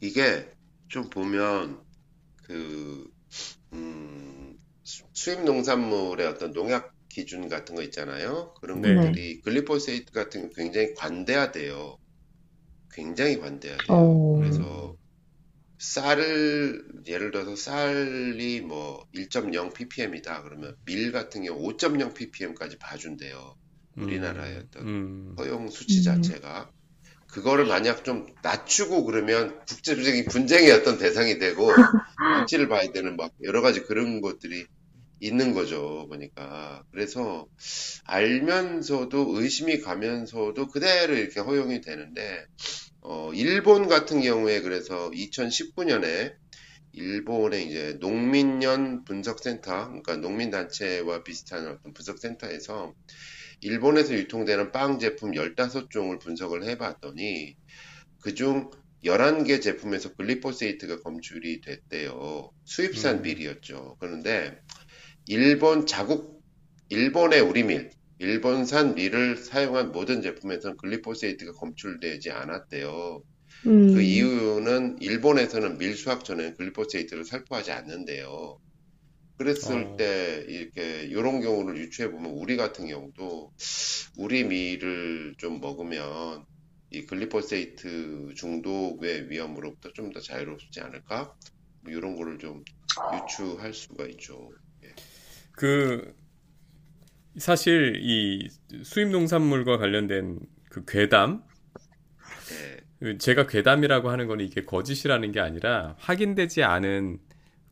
이게 0.00 0.52
좀 0.88 1.08
보면 1.10 1.82
그 2.44 3.10
음, 3.74 4.58
수- 4.84 5.04
수입 5.14 5.44
농산물의 5.44 6.26
어떤 6.28 6.52
농약 6.52 6.94
기준 7.08 7.48
같은 7.48 7.74
거 7.76 7.82
있잖아요. 7.84 8.54
그런 8.60 8.82
네. 8.82 8.82
것들이 8.82 9.40
글리포세이트 9.42 10.12
같은 10.12 10.48
거 10.48 10.54
굉장히 10.56 10.94
관대하대요. 10.94 11.98
굉장히 12.92 13.38
관대하대요. 13.40 13.88
어, 13.88 14.32
그래서 14.34 14.96
쌀을 15.82 16.84
예를 17.08 17.32
들어서 17.32 17.56
쌀이 17.56 18.60
뭐 18.60 19.04
1.0 19.14 19.74
ppm이다 19.74 20.42
그러면 20.42 20.76
밀 20.84 21.10
같은 21.10 21.42
경우 21.42 21.60
5.0 21.60 22.14
ppm까지 22.14 22.78
봐준대요. 22.78 23.56
우리나라의 23.96 24.58
어떤 24.58 24.86
음, 24.86 25.34
허용 25.36 25.68
수치 25.68 25.98
음. 25.98 26.02
자체가 26.04 26.70
그거를 27.26 27.66
만약 27.66 28.04
좀 28.04 28.26
낮추고 28.42 29.04
그러면 29.04 29.58
국제적인 29.66 30.26
분쟁의 30.26 30.70
어떤 30.70 30.98
대상이 30.98 31.38
되고 31.38 31.66
눈치를 32.46 32.68
봐야 32.68 32.92
되는 32.92 33.16
막 33.16 33.32
여러 33.42 33.60
가지 33.60 33.82
그런 33.82 34.20
것들이 34.20 34.64
있는 35.18 35.52
거죠 35.52 36.06
보니까 36.08 36.84
그래서 36.92 37.48
알면서도 38.04 39.40
의심이 39.40 39.80
가면서도 39.80 40.68
그대로 40.68 41.14
이렇게 41.14 41.40
허용이 41.40 41.80
되는데 41.80 42.46
어 43.02 43.32
일본 43.34 43.88
같은 43.88 44.20
경우에 44.20 44.60
그래서 44.60 45.10
2019년에 45.10 46.34
일본의 46.92 47.66
이제 47.66 47.96
농민연 48.00 49.04
분석센터 49.04 49.88
그러니까 49.88 50.16
농민단체와 50.16 51.24
비슷한 51.24 51.66
어떤 51.66 51.92
분석센터에서 51.92 52.94
일본에서 53.60 54.14
유통되는 54.14 54.72
빵 54.72 54.98
제품 54.98 55.32
15종을 55.32 56.20
분석을 56.20 56.64
해봤더니 56.64 57.56
그중 58.20 58.70
11개 59.04 59.60
제품에서 59.60 60.14
글리포세이트가 60.14 61.00
검출이 61.00 61.60
됐대요. 61.60 62.50
수입산 62.64 63.16
음. 63.16 63.22
밀이었죠. 63.22 63.96
그런데 63.98 64.60
일본 65.26 65.86
자국, 65.86 66.42
일본의 66.88 67.40
우리밀, 67.40 67.90
일본산 68.22 68.94
밀을 68.94 69.36
사용한 69.36 69.92
모든 69.92 70.22
제품에서는 70.22 70.76
glyphosate가 70.78 71.52
검출되지 71.52 72.30
않았대요. 72.30 73.22
음, 73.66 73.94
그 73.94 74.00
이유는 74.02 74.98
일본에서는 75.00 75.78
밀 75.78 75.96
수확 75.96 76.24
전에는 76.24 76.54
glyphosate를 76.56 77.24
살포하지 77.24 77.72
않는대요. 77.72 78.58
그랬을 79.38 79.92
어. 79.92 79.96
때 79.96 80.44
이렇게 80.48 81.02
이런 81.04 81.40
경우를 81.40 81.76
유추해 81.78 82.10
보면 82.10 82.32
우리 82.32 82.56
같은 82.56 82.86
경우도 82.86 83.52
우리 84.18 84.44
밀을 84.44 85.34
좀 85.38 85.60
먹으면 85.60 86.44
이 86.90 87.02
glyphosate 87.06 88.34
중독의 88.36 89.30
위험으로부터 89.30 89.90
좀 89.94 90.12
더 90.12 90.20
자유롭지 90.20 90.80
않을까? 90.80 91.34
뭐 91.80 91.92
이런 91.92 92.16
거를 92.16 92.38
좀 92.38 92.62
유추할 93.14 93.74
수가 93.74 94.06
있죠. 94.08 94.50
그 95.52 96.14
사실 97.36 97.98
이 98.02 98.48
수입 98.82 99.08
농산물과 99.08 99.78
관련된 99.78 100.38
그 100.68 100.84
괴담 100.86 101.42
네. 103.00 103.18
제가 103.18 103.46
괴담이라고 103.46 104.10
하는 104.10 104.26
건 104.26 104.40
이게 104.40 104.62
거짓이라는 104.62 105.32
게 105.32 105.40
아니라 105.40 105.96
확인되지 105.98 106.62
않은 106.62 107.18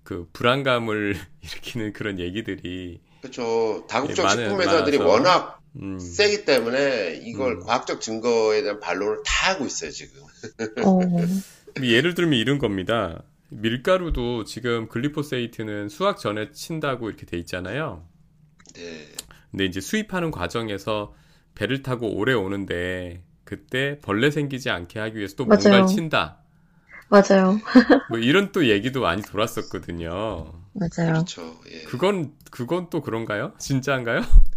그 0.02 0.28
불안감을 0.32 1.16
일으키는 1.42 1.92
그런 1.92 2.18
얘기들이 2.18 3.00
그렇죠. 3.20 3.86
다국적 3.88 4.24
예, 4.24 4.30
식품 4.30 4.60
회사들이. 4.60 4.96
워낙 4.96 5.60
음, 5.76 5.98
세기 5.98 6.44
때문에 6.44 7.20
이걸 7.22 7.52
음. 7.54 7.60
과학적 7.60 8.00
증거에 8.00 8.62
대한 8.62 8.80
반론을 8.80 9.22
다 9.24 9.52
하고 9.52 9.66
있어요 9.66 9.90
지금. 9.90 10.22
어, 10.84 11.00
예를 11.82 12.14
들면 12.14 12.38
이런 12.38 12.58
겁니다. 12.58 13.22
밀가루도 13.50 14.44
지금 14.44 14.88
글리포세이트는 14.88 15.88
수확 15.88 16.18
전에 16.18 16.50
친다고 16.52 17.08
이렇게 17.08 17.26
돼 17.26 17.36
있잖아요. 17.38 18.06
네. 18.74 19.06
근데 19.50 19.64
이제 19.66 19.80
수입하는 19.80 20.30
과정에서 20.30 21.14
배를 21.54 21.82
타고 21.82 22.14
오래 22.16 22.32
오는데 22.34 23.24
그때 23.44 23.98
벌레 24.02 24.30
생기지 24.30 24.70
않게 24.70 24.98
하기 25.00 25.16
위해서 25.18 25.36
또 25.36 25.46
맞아요. 25.46 25.58
뭔가를 25.62 25.86
친다. 25.86 26.42
맞아요. 27.08 27.58
뭐 28.06 28.18
이런 28.18 28.52
또 28.52 28.68
얘기도 28.68 29.00
많이 29.02 29.22
돌았었거든요. 29.22 30.10
맞아요. 30.72 31.12
그렇죠. 31.12 31.60
예. 31.70 31.82
그건 31.84 32.34
그건 32.50 32.90
또 32.90 33.00
그런가요? 33.02 33.54
진짜인가요? 33.58 34.22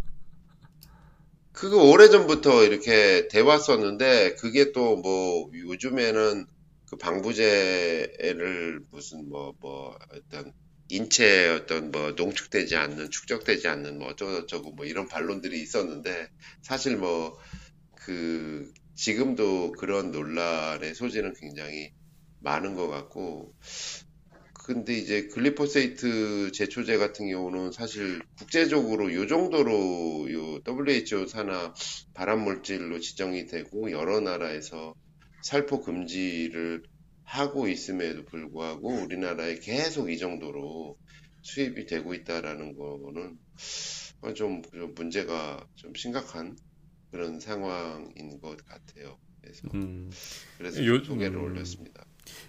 그거 1.52 1.84
오래전부터 1.84 2.64
이렇게 2.64 3.28
돼 3.28 3.40
왔었는데 3.40 4.36
그게 4.36 4.72
또 4.72 4.96
뭐 4.98 5.50
요즘에는 5.54 6.46
그 6.90 6.98
방부제를 6.98 8.82
무슨 8.92 9.30
뭐뭐 9.30 9.98
어떤 10.12 10.54
인체 10.96 11.50
어떤 11.50 11.92
뭐 11.92 12.12
농축되지 12.12 12.76
않는 12.76 13.10
축적되지 13.10 13.68
않는 13.68 14.00
뭐 14.00 14.10
어쩌고저쩌고 14.10 14.72
뭐 14.72 14.86
이런 14.86 15.08
반론들이 15.08 15.62
있었는데 15.62 16.30
사실 16.62 16.98
뭐 16.98 17.38
그 18.06 18.72
지금도 18.96 19.72
그런 19.74 20.12
논란의 20.12 20.94
소지는 20.94 21.34
굉장히 21.40 21.94
많은 22.42 22.76
것 22.76 22.88
같고 22.90 23.54
근데 24.66 24.94
이제 24.94 25.28
글리포세이트 25.28 26.52
제초제 26.52 26.98
같은 26.98 27.30
경우는 27.30 27.72
사실 27.72 28.22
국제적으로 28.38 29.14
요 29.14 29.28
정도로 29.28 30.32
요 30.32 30.60
WHO 30.66 31.28
산하 31.28 31.74
발암 32.14 32.44
물질로 32.44 33.00
지정이 33.00 33.48
되고 33.48 33.92
여러 33.92 34.20
나라에서 34.20 34.96
살포 35.42 35.82
금지를 35.82 36.84
하고 37.24 37.68
있음에도 37.68 38.26
불구하고 38.26 38.90
우리나라에 38.90 39.56
계속 39.60 40.10
이 40.10 40.18
정도로 40.18 40.98
수입이 41.42 41.86
되고 41.86 42.14
있다라는 42.14 42.76
거는 42.78 43.38
좀, 44.36 44.62
좀 44.64 44.94
문제가 44.96 45.66
좀 45.76 45.94
심각한 45.96 46.56
그런 47.12 47.40
상황인 47.40 48.40
것 48.42 48.58
같아요. 48.66 49.18
그래서, 49.42 49.62
음, 49.74 50.10
그래서 50.58 50.86
요- 50.86 51.02
좀 51.04 51.16
소개를 51.16 51.36
음. 51.38 51.44
올렸습니다. 51.44 52.06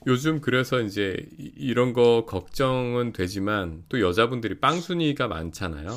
요즘 0.07 0.40
그래서 0.40 0.81
이제 0.81 1.16
이- 1.38 1.52
이런 1.57 1.93
거 1.93 2.25
걱정은 2.26 3.12
되지만 3.12 3.85
또 3.88 4.00
여자분들이 4.00 4.61
빵순이가 4.61 5.26
많잖아요. 5.28 5.90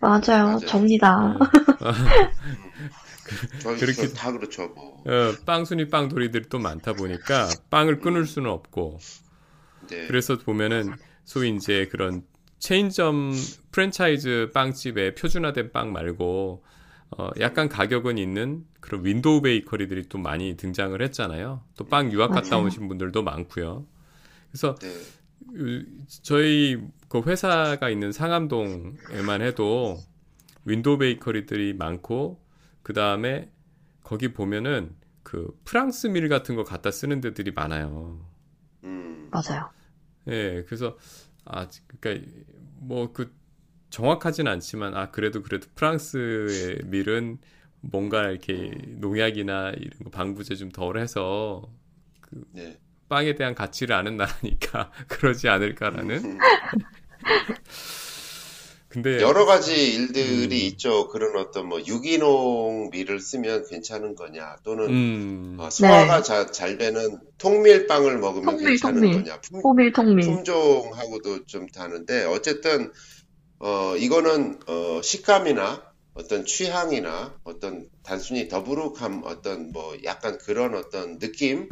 맞아요. 0.00 0.20
맞아요. 0.46 0.58
접니다. 0.66 1.38
그렇게- 3.62 4.08
저다 4.08 4.32
그렇죠. 4.32 4.68
뭐. 4.68 5.02
어, 5.06 5.34
빵순이 5.46 5.88
빵돌이들이 5.88 6.44
또 6.48 6.58
많다 6.58 6.92
보니까 6.94 7.48
빵을 7.70 8.00
끊을 8.00 8.26
수는 8.26 8.50
없고 8.50 8.98
네. 9.88 10.06
그래서 10.06 10.38
보면은 10.38 10.92
소위 11.24 11.54
이제 11.54 11.86
그런 11.90 12.22
체인점 12.58 13.32
프랜차이즈 13.72 14.50
빵집에 14.54 15.14
표준화된 15.14 15.72
빵 15.72 15.92
말고 15.92 16.64
어, 17.18 17.28
약간 17.40 17.68
가격은 17.68 18.16
있는 18.18 18.64
그런 18.80 19.04
window 19.04 19.42
bakery들이 19.42 20.08
또 20.08 20.18
많이 20.18 20.56
등장을 20.56 21.00
했잖아요. 21.02 21.62
또 21.76 21.84
빵 21.86 22.10
유학 22.12 22.28
갔다 22.30 22.50
맞아요. 22.56 22.66
오신 22.66 22.88
분들도 22.88 23.22
많고요. 23.22 23.86
그래서 24.50 24.74
네. 24.76 24.88
그 25.54 25.84
저희 26.22 26.78
그 27.08 27.20
회사가 27.26 27.90
있는 27.90 28.12
상암동에만 28.12 29.42
해도 29.42 29.98
window 30.64 30.98
bakery들이 30.98 31.74
많고 31.74 32.40
그 32.82 32.92
다음에 32.92 33.50
거기 34.02 34.32
보면은 34.32 34.94
그 35.22 35.56
프랑스 35.64 36.08
밀 36.08 36.28
같은 36.28 36.56
거 36.56 36.64
갖다 36.64 36.90
쓰는 36.90 37.20
데들이 37.20 37.52
많아요. 37.52 38.26
음. 38.84 39.28
맞아요. 39.30 39.70
예, 40.28 40.64
그래서 40.64 40.96
아, 41.44 41.68
그러니까 42.00 42.26
뭐 42.80 43.12
그 43.12 43.32
정확하진 43.92 44.48
않지만 44.48 44.96
아 44.96 45.10
그래도 45.10 45.42
그래도 45.42 45.68
프랑스의 45.74 46.78
밀은 46.86 47.38
뭔가 47.82 48.30
이렇게 48.30 48.70
농약이나 48.86 49.72
이런 49.72 49.98
거 50.04 50.10
방부제 50.10 50.54
좀 50.54 50.70
덜해서 50.70 51.70
네. 52.52 52.80
빵에 53.10 53.34
대한 53.34 53.54
가치를 53.54 53.94
아는 53.94 54.16
나라니까 54.16 54.90
그러지 55.08 55.48
않을까라는. 55.48 56.38
음. 58.96 59.02
근데 59.02 59.20
여러 59.22 59.44
가지 59.46 59.94
일들이 59.94 60.44
음. 60.62 60.66
있죠. 60.72 61.08
그런 61.08 61.36
어떤 61.36 61.68
뭐 61.68 61.80
유기농 61.80 62.90
밀을 62.90 63.20
쓰면 63.20 63.66
괜찮은 63.68 64.14
거냐, 64.14 64.56
또는 64.62 64.88
음, 64.88 65.56
어, 65.58 65.70
소화가 65.70 66.18
네. 66.18 66.22
자- 66.22 66.50
잘 66.50 66.78
되는 66.78 67.18
통밀빵을 67.38 68.18
먹으면 68.18 68.44
통밀, 68.56 68.68
괜찮은 68.68 69.00
통밀. 69.00 69.24
거냐, 69.24 69.40
품, 69.40 69.60
호밀, 69.60 69.92
통밀. 69.92 70.24
품종하고도 70.26 71.46
좀 71.46 71.66
다른데 71.68 72.24
어쨌든 72.24 72.92
어 73.58 73.96
이거는 73.96 74.58
어 74.66 75.00
식감이나 75.02 75.82
어떤 76.14 76.44
취향이나 76.44 77.34
어떤 77.44 77.88
단순히 78.02 78.48
더부룩함 78.48 79.22
어떤 79.24 79.72
뭐 79.72 79.96
약간 80.04 80.36
그런 80.38 80.74
어떤 80.74 81.18
느낌 81.18 81.68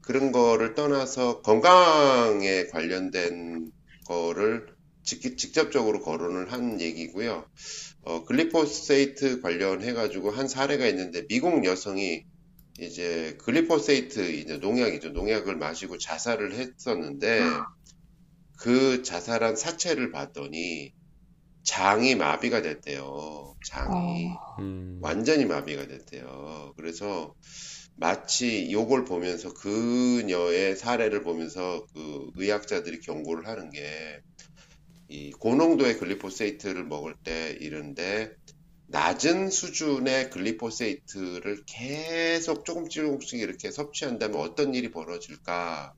그런 0.00 0.32
거를 0.32 0.74
떠나서 0.74 1.42
건강에 1.42 2.64
관련된 2.72 3.70
거를 4.06 4.66
직, 5.08 5.38
직접적으로 5.38 6.02
거론을 6.02 6.52
한 6.52 6.80
얘기고요. 6.80 7.46
어, 8.02 8.24
glyphosate 8.24 9.40
관련해 9.40 9.94
가지고 9.94 10.30
한 10.30 10.48
사례가 10.48 10.86
있는데 10.88 11.26
미국 11.28 11.64
여성이 11.64 12.22
이제 12.78 13.36
glyphosate 13.40 14.32
이제 14.32 14.58
농약이죠. 14.58 15.10
농약을 15.10 15.56
마시고 15.56 15.96
자살을 15.98 16.52
했었는데 16.54 17.40
그 18.58 19.02
자살한 19.02 19.56
사체를 19.56 20.12
봤더니 20.12 20.92
장이 21.64 22.14
마비가 22.14 22.62
됐대요. 22.62 23.54
장이 23.66 24.28
음, 24.58 24.98
완전히 25.02 25.46
마비가 25.46 25.86
됐대요. 25.86 26.74
그래서 26.76 27.34
마치 27.96 28.70
요걸 28.70 29.04
보면서 29.06 29.52
그녀의 29.54 30.76
사례를 30.76 31.22
보면서 31.22 31.84
그 31.94 32.30
의학자들이 32.36 33.00
경고를 33.00 33.46
하는 33.48 33.70
게 33.70 34.20
이 35.08 35.30
고농도의 35.32 35.98
glyphosate를 35.98 36.84
먹을 36.84 37.14
때 37.24 37.56
이런데 37.60 38.30
낮은 38.88 39.50
수준의 39.50 40.30
glyphosate를 40.30 41.64
계속 41.66 42.64
조금씩 42.64 43.02
조금씩 43.02 43.40
이렇게 43.40 43.70
섭취한다면 43.70 44.40
어떤 44.40 44.74
일이 44.74 44.90
벌어질까? 44.90 45.92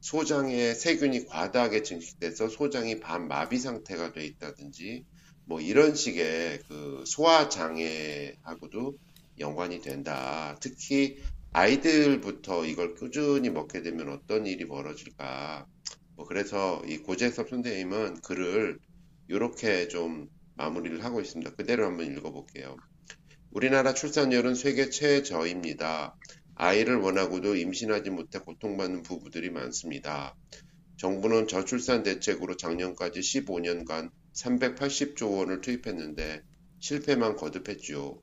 소장에 0.00 0.74
세균이 0.74 1.26
과다하게 1.26 1.82
증식돼서 1.82 2.48
소장이 2.48 3.00
반마비 3.00 3.58
상태가 3.58 4.12
돼 4.12 4.24
있다든지 4.26 5.04
뭐 5.46 5.60
이런 5.60 5.94
식의 5.94 6.60
그 6.68 7.04
소화 7.06 7.48
장애하고도 7.48 8.94
연관이 9.38 9.80
된다. 9.80 10.56
특히 10.60 11.16
아이들부터 11.52 12.66
이걸 12.66 12.94
꾸준히 12.94 13.50
먹게 13.50 13.82
되면 13.82 14.10
어떤 14.10 14.46
일이 14.46 14.66
벌어질까? 14.66 15.66
뭐 16.16 16.26
그래서 16.26 16.82
이 16.86 16.98
고재섭 16.98 17.48
선생님은 17.48 18.20
글을 18.20 18.78
이렇게 19.28 19.88
좀 19.88 20.28
마무리를 20.56 21.02
하고 21.04 21.20
있습니다. 21.20 21.52
그대로 21.52 21.86
한번 21.86 22.06
읽어볼게요. 22.06 22.76
우리나라 23.50 23.94
출산율은 23.94 24.54
세계 24.54 24.90
최저입니다. 24.90 26.16
아이를 26.56 26.96
원하고도 26.96 27.56
임신하지 27.56 28.10
못해 28.10 28.38
고통받는 28.38 29.02
부부들이 29.02 29.50
많습니다. 29.50 30.36
정부는 30.96 31.48
저출산 31.48 32.02
대책으로 32.04 32.56
작년까지 32.56 33.20
15년간 33.20 34.10
380조 34.34 35.36
원을 35.36 35.60
투입했는데 35.60 36.42
실패만 36.78 37.36
거듭했지요. 37.36 38.20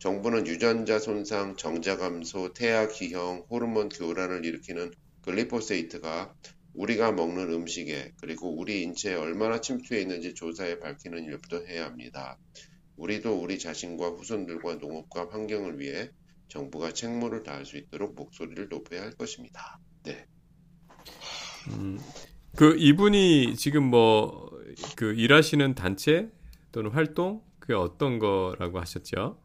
정부는 0.00 0.46
유전자 0.46 0.98
손상, 0.98 1.56
정자 1.56 1.96
감소, 1.96 2.52
태아 2.52 2.88
기형, 2.88 3.44
호르몬 3.50 3.88
교란을 3.88 4.44
일으키는 4.44 4.90
글리포세이트가 5.22 6.34
우리가 6.74 7.12
먹는 7.12 7.52
음식에 7.52 8.12
그리고 8.20 8.56
우리 8.56 8.82
인체에 8.82 9.14
얼마나 9.14 9.60
침투해 9.60 10.00
있는지 10.00 10.34
조사해 10.34 10.78
밝히는 10.78 11.24
일부터 11.24 11.64
해야 11.64 11.84
합니다. 11.86 12.38
우리도 12.96 13.40
우리 13.40 13.58
자신과 13.58 14.10
후손들과 14.10 14.76
농업과 14.76 15.28
환경을 15.30 15.80
위해 15.80 16.10
정부가 16.48 16.92
책무를 16.92 17.42
다할 17.42 17.64
수 17.64 17.76
있도록 17.76 18.14
목소리를 18.14 18.68
높여야 18.68 19.02
할 19.02 19.12
것입니다. 19.12 19.80
네. 20.04 20.26
음, 21.68 21.98
그 22.56 22.76
이분이 22.76 23.56
지금 23.56 23.84
뭐 23.84 24.50
그 24.96 25.14
일하시는 25.14 25.74
단체 25.74 26.30
또는 26.72 26.90
활동 26.90 27.42
그 27.58 27.60
그게 27.60 27.74
어떤 27.74 28.18
거라고 28.18 28.80
하셨죠? 28.80 29.38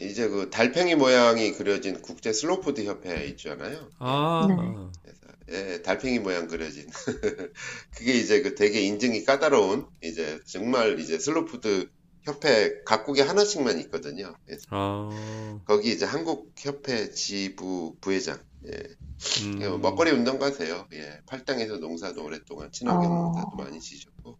이제 0.00 0.28
그 0.28 0.50
달팽이 0.50 0.94
모양이 0.96 1.52
그려진 1.52 2.00
국제 2.02 2.32
슬로푸드 2.32 2.84
협회 2.84 3.26
있잖아요. 3.28 3.88
아, 3.98 4.90
네. 5.04 5.12
예, 5.50 5.82
달팽이 5.82 6.18
모양 6.18 6.46
그려진. 6.46 6.86
그게 7.96 8.14
이제 8.14 8.42
그 8.42 8.54
되게 8.54 8.80
인증이 8.80 9.24
까다로운 9.24 9.86
이제 10.02 10.40
정말 10.46 10.98
이제 10.98 11.18
슬로푸드 11.18 11.88
협회 12.22 12.82
각국에 12.84 13.22
하나씩만 13.22 13.78
있거든요. 13.80 14.34
그래서 14.46 14.64
아, 14.70 15.60
거기 15.66 15.90
이제 15.92 16.06
한국 16.06 16.52
협회 16.58 17.10
지부 17.10 17.96
부회장. 18.00 18.38
예. 18.66 18.70
음. 19.44 19.58
예, 19.60 19.68
먹거리 19.68 20.10
운동가세요. 20.10 20.86
예. 20.94 21.20
팔당에서 21.26 21.76
농사도 21.76 22.24
오랫동안 22.24 22.70
친환경 22.72 23.12
어. 23.12 23.24
농사도 23.24 23.56
많이 23.56 23.78
지셨고. 23.80 24.38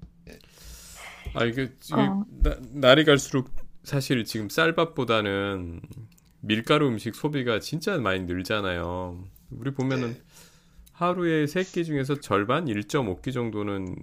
아, 1.34 1.44
이게 1.44 1.72
어. 1.92 2.24
나- 2.42 2.56
날이 2.72 3.04
갈수록 3.04 3.50
사실 3.82 4.24
지금 4.24 4.48
쌀밥보다는 4.48 5.80
밀가루 6.40 6.88
음식 6.88 7.14
소비가 7.14 7.58
진짜 7.60 7.96
많이 7.98 8.20
늘잖아요. 8.24 9.24
우리 9.50 9.72
보면은 9.72 10.12
네. 10.14 10.22
하루에 10.94 11.46
세 11.46 11.62
끼 11.64 11.85
중에서 11.85 12.20
절반 12.20 12.68
1.5끼 12.68 13.33
정도는 13.33 13.94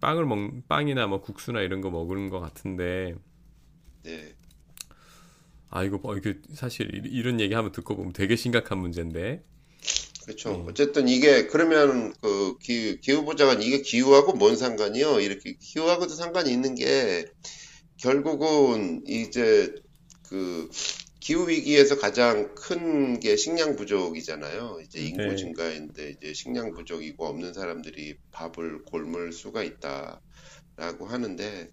빵을 0.00 0.26
먹 0.26 0.68
빵이나 0.68 1.06
뭐 1.06 1.20
국수나 1.22 1.60
이런 1.62 1.80
거 1.80 1.90
먹는 1.90 2.28
것 2.30 2.40
같은데 2.40 3.14
네. 4.02 4.34
아 5.70 5.82
이거 5.84 5.98
뭐 5.98 6.16
이게 6.16 6.38
사실 6.54 6.94
이- 6.94 7.08
이런 7.10 7.40
얘기 7.40 7.54
한번 7.54 7.72
듣고 7.72 7.96
보면 7.96 8.12
되게 8.12 8.36
심각한 8.36 8.78
문제인데 8.78 9.42
그렇죠. 10.24 10.54
음. 10.54 10.66
어쨌든 10.68 11.08
이게 11.08 11.46
그러면 11.48 12.14
그 12.20 12.56
기, 12.58 13.00
기후보장은 13.00 13.62
이게 13.62 13.82
기후하고 13.82 14.34
뭔 14.34 14.56
상관이요? 14.56 15.20
이렇게 15.20 15.54
기후하고도 15.60 16.14
상관이 16.14 16.50
있는 16.52 16.74
게 16.76 17.24
결국은 17.98 19.02
이제 19.06 19.74
그 20.28 20.68
기후 21.22 21.48
위기에서 21.48 21.98
가장 21.98 22.52
큰 22.56 23.20
게 23.20 23.36
식량 23.36 23.76
부족이잖아요. 23.76 24.80
이제 24.82 24.98
인구 25.00 25.22
네. 25.22 25.36
증가인데 25.36 26.10
이제 26.10 26.34
식량 26.34 26.72
부족이고 26.72 27.24
없는 27.24 27.52
사람들이 27.54 28.16
밥을 28.32 28.82
굶을 28.84 29.32
수가 29.32 29.62
있다라고 29.62 31.06
하는데 31.06 31.70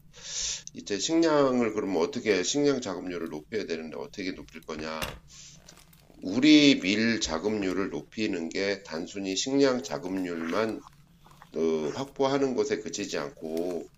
이제 0.75 0.99
식량을 0.99 1.73
그러면 1.73 1.97
어떻게 1.97 2.43
식량 2.43 2.79
자급률을 2.79 3.29
높여야 3.29 3.65
되는데 3.65 3.97
어떻게 3.97 4.35
높일 4.35 4.61
거냐? 4.61 4.99
우리 6.21 6.79
밀 6.79 7.19
자급률을 7.19 7.89
높이는 7.89 8.49
게 8.49 8.83
단순히 8.83 9.35
식량 9.35 9.81
자급률만 9.81 10.79
어, 11.55 11.91
확보하는 11.95 12.55
것에 12.55 12.77
그치지 12.77 13.17
않고 13.17 13.89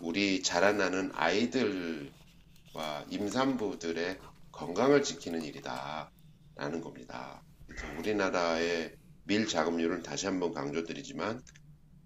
우리 0.00 0.42
자라나는 0.42 1.10
아이들과 1.12 3.04
임산부들의 3.10 4.16
건강을 4.54 5.02
지키는 5.02 5.42
일이다 5.42 6.10
라는 6.56 6.80
겁니다. 6.80 7.42
그래서 7.66 7.86
우리나라의 7.98 8.94
밀 9.24 9.46
자급률은 9.48 10.02
다시 10.02 10.26
한번 10.26 10.52
강조드리지만 10.52 11.42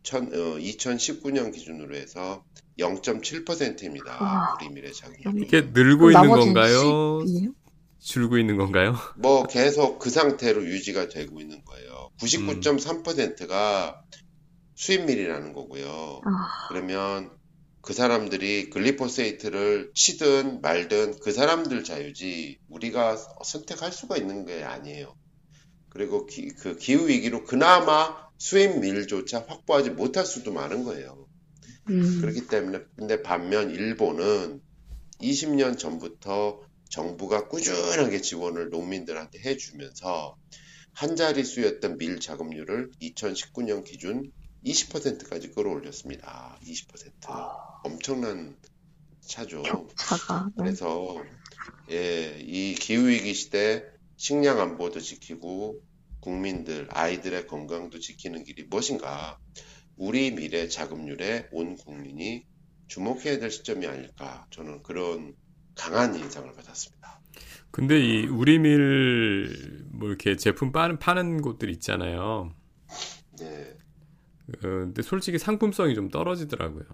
천, 0.02 0.26
어, 0.28 0.56
2019년 0.58 1.52
기준으로 1.52 1.94
해서 1.96 2.44
0.7%입니다. 2.78 4.22
와. 4.22 4.56
우리 4.58 4.70
밀의 4.70 4.92
자급률이. 4.94 5.46
이게 5.46 5.61
늘고 5.72 6.11
있는 6.11 6.28
건가요? 6.28 7.20
수입이에요? 7.26 7.52
줄고 7.98 8.38
있는 8.38 8.56
건가요? 8.56 8.94
뭐 9.16 9.44
계속 9.46 9.98
그 9.98 10.08
상태로 10.08 10.64
유지가 10.64 11.08
되고 11.08 11.40
있는 11.40 11.62
거예요. 11.64 12.11
99.3%가 12.20 14.00
수입밀이라는 14.76 15.52
거고요. 15.52 16.20
아, 16.24 16.68
그러면 16.68 17.30
그 17.80 17.92
사람들이 17.92 18.70
글리포세이트를 18.70 19.92
치든 19.94 20.60
말든 20.60 21.20
그 21.20 21.32
사람들 21.32 21.84
자유지 21.84 22.58
우리가 22.68 23.16
선택할 23.16 23.92
수가 23.92 24.16
있는 24.16 24.44
게 24.44 24.62
아니에요. 24.62 25.14
그리고 25.88 26.26
기, 26.26 26.48
그 26.48 26.76
기후 26.76 27.08
위기로 27.08 27.44
그나마 27.44 28.28
수입밀조차 28.38 29.44
확보하지 29.48 29.90
못할 29.90 30.26
수도 30.26 30.52
많은 30.52 30.84
거예요. 30.84 31.26
음, 31.88 32.20
그렇기 32.20 32.46
때문에 32.48 32.80
근데 32.96 33.22
반면 33.22 33.70
일본은 33.70 34.60
20년 35.20 35.78
전부터 35.78 36.60
정부가 36.90 37.48
꾸준하게 37.48 38.20
지원을 38.20 38.70
농민들한테 38.70 39.40
해주면서 39.40 40.36
한 40.92 41.16
자릿수였던 41.16 41.98
밀 41.98 42.18
자급률을 42.18 42.90
2019년 43.00 43.84
기준 43.84 44.30
20%까지 44.64 45.52
끌어올렸습니다. 45.52 46.58
20% 46.62 47.84
엄청난 47.84 48.56
차죠. 49.20 49.62
차가. 49.96 50.46
네. 50.56 50.64
그래서 50.64 51.22
예, 51.90 52.38
이 52.40 52.74
기후 52.74 53.08
위기 53.08 53.34
시대 53.34 53.84
식량 54.16 54.60
안보도 54.60 55.00
지키고 55.00 55.80
국민들, 56.20 56.88
아이들의 56.90 57.46
건강도 57.46 57.98
지키는 58.00 58.44
길이 58.44 58.64
무엇인가? 58.64 59.38
우리 59.96 60.32
미래 60.32 60.68
자급률에 60.68 61.48
온 61.52 61.76
국민이 61.76 62.44
주목해야 62.88 63.38
될 63.38 63.50
시점이 63.50 63.86
아닐까? 63.86 64.46
저는 64.50 64.82
그런 64.82 65.34
강한 65.74 66.14
인상을 66.16 66.52
받았습니다. 66.52 67.20
근데 67.70 68.00
이 68.00 68.26
우리밀 68.26 69.86
뭐 69.92 70.08
이렇게 70.08 70.36
제품 70.36 70.72
파는, 70.72 70.98
파는 70.98 71.42
곳들 71.42 71.70
있잖아요. 71.70 72.52
네, 73.38 73.46
어, 73.46 73.77
근데 74.61 75.02
솔직히 75.02 75.38
상품성이 75.38 75.94
좀 75.94 76.08
떨어지더라고요. 76.08 76.84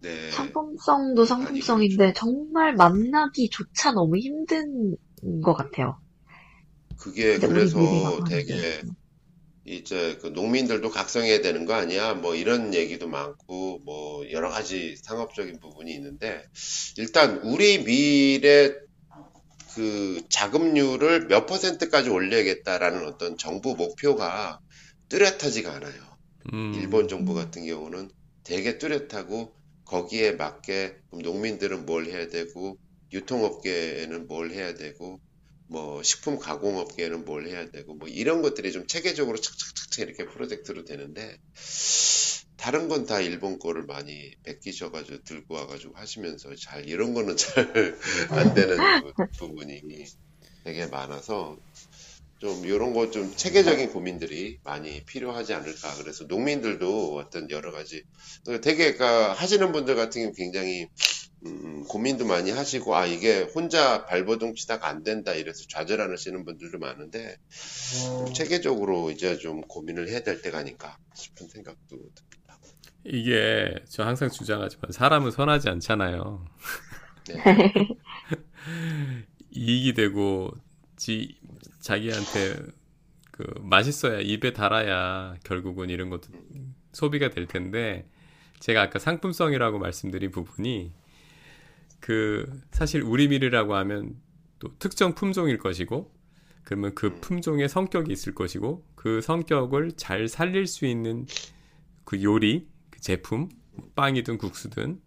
네, 0.00 0.30
상품성도 0.30 1.24
상품성인데 1.24 2.12
정말 2.12 2.74
만나기조차 2.74 3.92
너무 3.92 4.16
힘든 4.18 4.96
것 5.42 5.54
같아요. 5.54 5.98
그게 6.98 7.38
그래서. 7.38 7.78
되게 8.28 8.82
이제 9.66 10.18
그 10.20 10.26
농민들도 10.28 10.90
각성해야 10.90 11.40
되는 11.40 11.64
거 11.64 11.72
아니야? 11.72 12.12
뭐 12.14 12.34
이런 12.34 12.74
얘기도 12.74 13.08
많고 13.08 13.80
뭐 13.84 14.30
여러 14.30 14.50
가지 14.50 14.94
상업적인 14.96 15.58
부분이 15.58 15.90
있는데 15.94 16.44
일단 16.98 17.38
우리 17.38 17.82
밀의 17.82 18.78
그 19.74 20.22
자급률을 20.28 21.28
몇 21.28 21.46
퍼센트까지 21.46 22.10
올려야겠다라는 22.10 23.06
어떤 23.06 23.38
정부 23.38 23.74
목표가 23.74 24.60
뚜렷하지가 25.08 25.72
않아요. 25.72 26.13
음, 26.52 26.56
일본 26.70 27.08
정부 27.08 27.34
같은 27.34 27.66
경우는 27.66 28.10
되게 28.44 28.78
뚜렷하고 28.78 29.54
거기에 29.84 30.32
맞게 30.32 30.96
농민들은 31.22 31.86
뭘 31.86 32.06
해야 32.06 32.28
되고 32.28 32.78
유통업계에는 33.12 34.26
뭘 34.28 34.50
해야 34.50 34.74
되고 34.74 35.20
뭐 35.66 36.02
식품 36.02 36.38
가공업계에는 36.38 37.24
뭘 37.24 37.46
해야 37.48 37.70
되고 37.70 37.94
뭐 37.94 38.08
이런 38.08 38.42
것들이 38.42 38.72
좀 38.72 38.86
체계적으로 38.86 39.38
착착착착 39.38 40.08
이렇게 40.08 40.26
프로젝트로 40.26 40.84
되는데 40.84 41.36
다른 42.56 42.88
건 42.88 43.06
다 43.06 43.20
일본 43.20 43.58
거를 43.58 43.84
많이 43.84 44.32
베끼셔가지고 44.44 45.22
들고 45.24 45.54
와가지고 45.54 45.94
하시면서 45.96 46.54
잘 46.56 46.88
이런 46.88 47.12
거는 47.14 47.36
잘 47.36 47.98
안 48.30 48.54
되는 48.54 48.94
부- 48.96 49.12
부분이 49.38 49.82
되게 50.64 50.86
많아서 50.86 51.58
좀 52.44 52.66
이런 52.66 52.92
거 52.92 53.10
좀 53.10 53.32
체계적인 53.34 53.90
고민들이 53.92 54.58
많이 54.64 55.02
필요하지 55.04 55.54
않을까. 55.54 55.94
그래서 55.98 56.24
농민들도 56.24 57.16
어떤 57.16 57.48
여러 57.50 57.72
가지 57.72 58.04
되게 58.62 58.94
그러니까 58.94 59.32
하시는 59.32 59.72
분들 59.72 59.96
같은 59.96 60.22
경우 60.22 60.34
굉장히 60.34 60.88
음, 61.46 61.84
고민도 61.88 62.26
많이 62.26 62.50
하시고 62.50 62.96
아 62.96 63.06
이게 63.06 63.42
혼자 63.54 64.04
발버둥 64.06 64.54
치다가 64.56 64.88
안 64.88 65.02
된다 65.02 65.32
이래서 65.32 65.64
좌절하시는 65.68 66.44
분들도 66.44 66.78
많은데 66.78 67.36
좀 68.18 68.32
체계적으로 68.34 69.10
이제 69.10 69.38
좀 69.38 69.62
고민을 69.62 70.08
해야 70.10 70.20
될 70.20 70.42
때가 70.42 70.58
아닐까 70.58 70.98
싶은 71.14 71.48
생각도 71.48 71.96
듭니다. 71.96 72.58
이게 73.04 73.74
저 73.88 74.02
항상 74.04 74.30
주장하지만 74.30 74.92
사람은 74.92 75.30
선하지 75.30 75.68
않잖아요. 75.70 76.46
네. 77.28 77.34
이익이 79.50 79.94
되고 79.94 80.50
지 80.96 81.36
자기한테 81.84 82.56
그 83.30 83.44
맛있어야 83.60 84.20
입에 84.20 84.54
달아야 84.54 85.36
결국은 85.44 85.90
이런 85.90 86.08
것도 86.08 86.28
소비가 86.92 87.28
될 87.28 87.46
텐데 87.46 88.08
제가 88.58 88.80
아까 88.80 88.98
상품성이라고 88.98 89.78
말씀드린 89.78 90.30
부분이 90.30 90.94
그 92.00 92.50
사실 92.70 93.02
우리 93.02 93.28
밀이라고 93.28 93.74
하면 93.74 94.16
또 94.60 94.74
특정 94.78 95.14
품종일 95.14 95.58
것이고 95.58 96.10
그러면 96.62 96.94
그 96.94 97.08
음. 97.08 97.20
품종의 97.20 97.68
성격이 97.68 98.10
있을 98.10 98.34
것이고 98.34 98.86
그 98.94 99.20
성격을 99.20 99.92
잘 99.98 100.26
살릴 100.26 100.66
수 100.66 100.86
있는 100.86 101.26
그 102.04 102.22
요리 102.22 102.66
그 102.88 103.00
제품 103.00 103.50
빵이든 103.94 104.38
국수든 104.38 105.02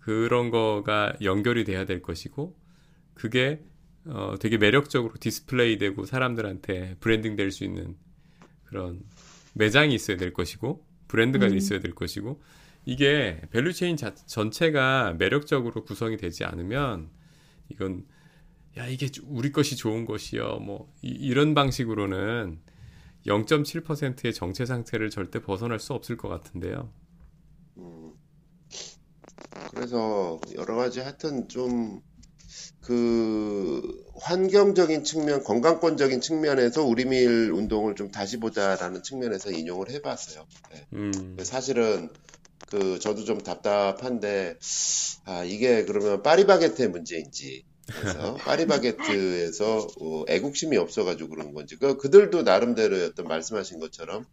그런 0.00 0.50
거가 0.50 1.12
연결이 1.22 1.62
돼야 1.62 1.84
될 1.84 2.02
것이고 2.02 2.58
그게 3.14 3.62
어, 4.10 4.36
되게 4.40 4.58
매력적으로 4.58 5.14
디스플레이 5.20 5.78
되고 5.78 6.04
사람들한테 6.04 6.96
브랜딩 7.00 7.36
될 7.36 7.50
수 7.52 7.64
있는 7.64 7.96
그런 8.64 9.02
매장이 9.54 9.94
있어야 9.94 10.16
될 10.16 10.32
것이고 10.32 10.84
브랜드가 11.08 11.46
음. 11.46 11.56
있어야 11.56 11.80
될 11.80 11.94
것이고 11.94 12.40
이게 12.86 13.40
value 13.50 13.72
chain 13.72 13.96
자- 13.96 14.14
전체가 14.14 15.14
매력적으로 15.18 15.84
구성이 15.84 16.16
되지 16.16 16.44
않으면 16.44 17.10
이건 17.70 18.06
야 18.78 18.86
이게 18.88 19.08
우리 19.24 19.52
것이 19.52 19.76
좋은 19.76 20.04
것이요 20.06 20.60
뭐 20.60 20.92
이, 21.02 21.32
런 21.34 21.54
방식으로는 21.54 22.60
0.7%의 23.26 24.32
정체 24.34 24.66
상태를 24.66 25.10
절대 25.10 25.40
벗어날 25.42 25.78
수 25.80 25.94
없을 25.94 26.16
것 26.16 26.28
같은데요. 26.28 26.90
음, 27.78 28.12
그래서 29.70 30.40
여러 30.56 30.76
가지 30.76 31.00
하여튼 31.00 31.48
좀 31.48 32.00
그 32.80 33.82
환경적인 34.20 35.04
측면, 35.04 35.44
건강권적인 35.44 36.20
측면에서 36.20 36.84
우리밀 36.84 37.52
운동을 37.52 37.94
좀 37.94 38.10
다시 38.10 38.38
보자라는 38.38 39.02
측면에서 39.02 39.50
인용을 39.50 39.90
해봤어요. 39.90 40.46
네. 40.72 40.86
음, 40.94 41.36
사실은 41.42 42.10
그 42.70 42.98
저도 42.98 43.24
좀 43.24 43.40
답답한데 43.40 44.56
아 45.24 45.44
이게 45.44 45.84
그러면 45.84 46.22
파리바게트의 46.22 46.88
문제인지. 46.88 47.64
그래서 47.86 48.34
파리바게트에서 48.46 49.88
어, 50.00 50.24
애국심이 50.28 50.76
없어가지고 50.76 51.30
그런 51.30 51.52
건지. 51.52 51.76
그 51.76 51.96
그들도 51.96 52.42
나름대로 52.42 52.96
어떤 53.04 53.26
말씀하신 53.26 53.80
것처럼 53.80 54.24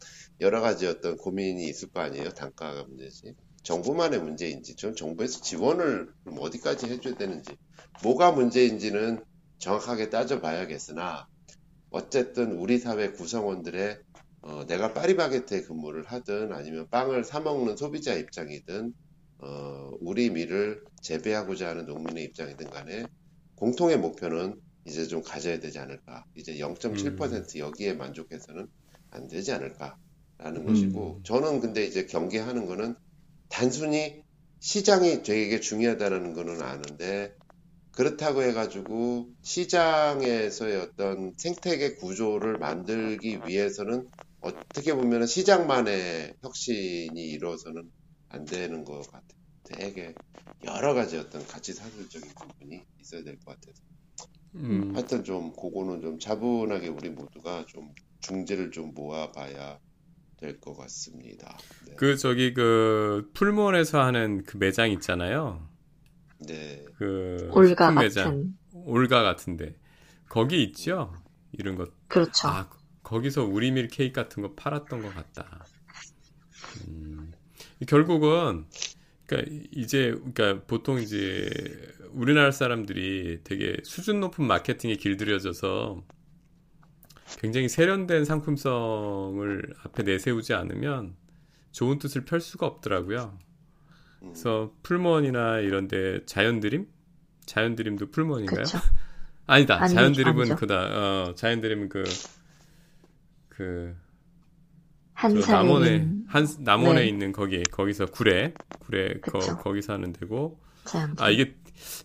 여러 0.41 0.61
가지 0.61 0.85
어떤 0.85 1.17
고민이 1.17 1.67
있을 1.67 1.89
거 1.89 2.01
아니에요 2.01 2.29
단가가 2.29 2.83
문제지. 2.83 3.33
정부만의 3.63 4.21
문제인지 4.21 4.75
좀 4.75 4.95
정부에서 4.95 5.41
지원을 5.41 6.07
좀 6.23 6.37
어디까지 6.39 6.85
해줘야 6.87 7.15
되는지 7.15 7.57
뭐가 8.03 8.31
문제인지는 8.31 9.23
정확하게 9.57 10.09
따져봐야겠으나 10.09 11.27
어쨌든 11.89 12.53
우리 12.53 12.77
사회 12.77 13.11
구성원들의 13.11 13.99
어, 14.41 14.65
내가 14.65 14.93
파리바게트에 14.93 15.61
근무를 15.63 16.05
하든 16.05 16.53
아니면 16.53 16.87
빵을 16.89 17.23
사 17.23 17.39
먹는 17.39 17.75
소비자 17.75 18.13
입장이든 18.13 18.93
어, 19.39 19.91
우리 19.99 20.29
밀을 20.29 20.83
재배하고자 21.01 21.69
하는 21.69 21.85
농민의 21.85 22.23
입장이든 22.25 22.69
간에 22.69 23.05
공통의 23.55 23.97
목표는 23.97 24.59
이제 24.85 25.05
좀 25.07 25.21
가져야 25.21 25.59
되지 25.59 25.79
않을까. 25.79 26.23
이제 26.35 26.57
0.7% 26.57 27.57
여기에 27.57 27.93
만족해서는 27.93 28.67
안 29.09 29.27
되지 29.27 29.51
않을까라는 29.51 30.65
것이고 30.65 31.21
저는 31.23 31.59
근데 31.59 31.83
이제 31.83 32.05
경계하는 32.05 32.67
거는 32.67 32.95
단순히 33.49 34.21
시장이 34.59 35.23
되게 35.23 35.59
중요하다는 35.59 36.33
거는 36.33 36.61
아는데 36.61 37.35
그렇다고 37.97 38.43
해가지고 38.43 39.27
시장에서의 39.41 40.77
어떤 40.81 41.33
생태계 41.35 41.95
구조를 41.95 42.59
만들기 42.59 43.39
위해서는 43.47 44.07
어떻게 44.39 44.93
보면 44.93 45.25
시장만의 45.25 46.35
혁신이 46.43 47.19
이루어서는 47.19 47.89
안 48.29 48.45
되는 48.45 48.83
것 48.83 49.01
같아요. 49.11 49.39
되게 49.63 50.13
여러 50.63 50.93
가지 50.93 51.17
어떤 51.17 51.43
가치 51.47 51.73
사실적인 51.73 52.29
부분이 52.39 52.83
있어야 53.01 53.23
될 53.23 53.39
것 53.39 53.55
같아서. 53.59 53.81
음, 54.53 54.91
하여튼 54.93 55.23
좀 55.23 55.51
그거는 55.53 56.01
좀 56.01 56.19
차분하게 56.19 56.89
우리 56.89 57.09
모두가 57.09 57.65
좀 57.65 57.89
중재를 58.19 58.69
좀 58.69 58.93
모아봐야 58.93 59.79
될 60.39 60.59
것 60.59 60.75
같습니다. 60.77 61.57
네. 61.87 61.95
그 61.95 62.15
저기 62.15 62.53
그 62.53 63.31
풀몬에서 63.33 63.99
하는 64.03 64.43
그 64.43 64.57
매장 64.57 64.91
있잖아요. 64.91 65.67
네. 66.39 66.85
그 66.97 67.49
올가 67.51 67.93
같은. 67.93 68.55
올가 68.73 69.23
같은데 69.23 69.75
거기 70.29 70.63
있죠. 70.63 71.13
이런 71.51 71.75
것. 71.75 71.91
그렇죠. 72.07 72.47
아 72.47 72.69
거기서 73.03 73.45
우리밀 73.45 73.87
케이크 73.87 74.13
같은 74.13 74.43
거 74.43 74.53
팔았던 74.53 75.01
것 75.01 75.13
같다. 75.13 75.65
음, 76.87 77.31
결국은 77.87 78.65
그러니까 79.25 79.51
이제 79.71 80.11
그러니까 80.11 80.65
보통 80.65 80.99
이제 80.99 81.49
우리나라 82.11 82.51
사람들이 82.51 83.41
되게 83.43 83.77
수준 83.83 84.19
높은 84.19 84.45
마케팅에 84.45 84.95
길들여져서 84.95 86.03
굉장히 87.39 87.67
세련된 87.67 88.25
상품성을 88.25 89.73
앞에 89.83 90.03
내세우지 90.03 90.53
않으면 90.53 91.15
좋은 91.71 91.99
뜻을 91.99 92.25
펼 92.25 92.39
수가 92.39 92.65
없더라고요. 92.65 93.37
음, 94.21 94.29
그래서 94.29 94.73
풀먼이나 94.83 95.59
이런데 95.59 96.25
자연드림? 96.25 96.87
자연드림도 97.45 98.11
풀먼인가요? 98.11 98.63
아니다. 99.47 99.81
아니죠, 99.81 99.95
자연드림은 99.95 100.39
아니죠. 100.41 100.55
그다. 100.57 100.75
어, 100.75 101.33
자연드림은 101.35 101.89
그 101.89 102.03
그, 103.49 103.95
남원에 105.49 106.07
한 106.27 106.47
남원에 106.59 107.01
네. 107.01 107.07
있는 107.07 107.31
거기 107.31 107.63
거기서 107.63 108.07
구례 108.07 108.53
구례 108.79 109.19
거. 109.19 109.39
거기서 109.39 109.93
하는 109.93 110.13
데고 110.13 110.59
자연. 110.85 111.15
아 111.17 111.29
이게 111.29 111.55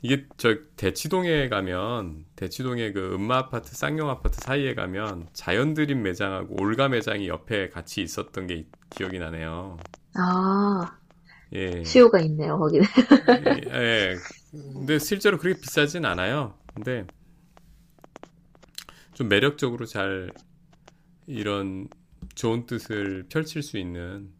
이게 0.01 0.27
저 0.39 0.57
대치동에 0.77 1.49
가면 1.49 2.25
대치동에 2.37 2.93
그 2.93 3.15
음마 3.15 3.39
아파트 3.39 3.75
쌍용 3.75 4.09
아파트 4.09 4.41
사이에 4.41 4.75
가면 4.75 5.29
자연드림 5.35 6.03
매장하고 6.03 6.57
올가 6.61 6.89
매장이 6.89 7.29
옆에 7.29 7.69
같이 7.69 8.03
있었던 8.03 8.47
게 8.47 8.67
기억이 8.91 9.19
나네요. 9.19 9.79
아, 10.15 10.99
예. 11.53 11.85
수요가 11.85 12.21
있네요, 12.21 12.59
거기는. 12.59 12.87
예, 13.47 13.71
예. 13.75 14.17
근데 14.51 14.99
실제로 14.99 15.39
그렇게 15.39 15.61
비싸진 15.61 16.05
않아요. 16.05 16.59
근데 16.75 17.07
좀 19.15 19.29
매력적으로 19.29 19.87
잘 19.87 20.33
이런 21.27 21.89
좋은 22.35 22.67
뜻을 22.67 23.27
펼칠 23.29 23.63
수 23.63 23.79
있는 23.79 24.33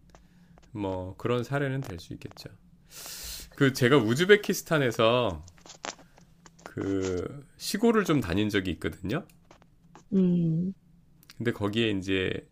뭐 0.73 1.17
그런 1.19 1.45
사례는 1.45 1.81
될 1.83 1.99
수 2.01 2.13
있겠죠. 2.15 2.51
그 3.57 3.73
제가 3.73 3.97
우즈베키스탄에서 3.99 5.45
그 6.65 7.45
시골을 7.57 8.05
좀 8.05 8.21
다닌 8.21 8.49
적이 8.49 8.71
있거든요. 8.73 9.27
음, 10.13 10.73
근데 11.37 11.53
거기에 11.53 11.91
이제 11.91 12.49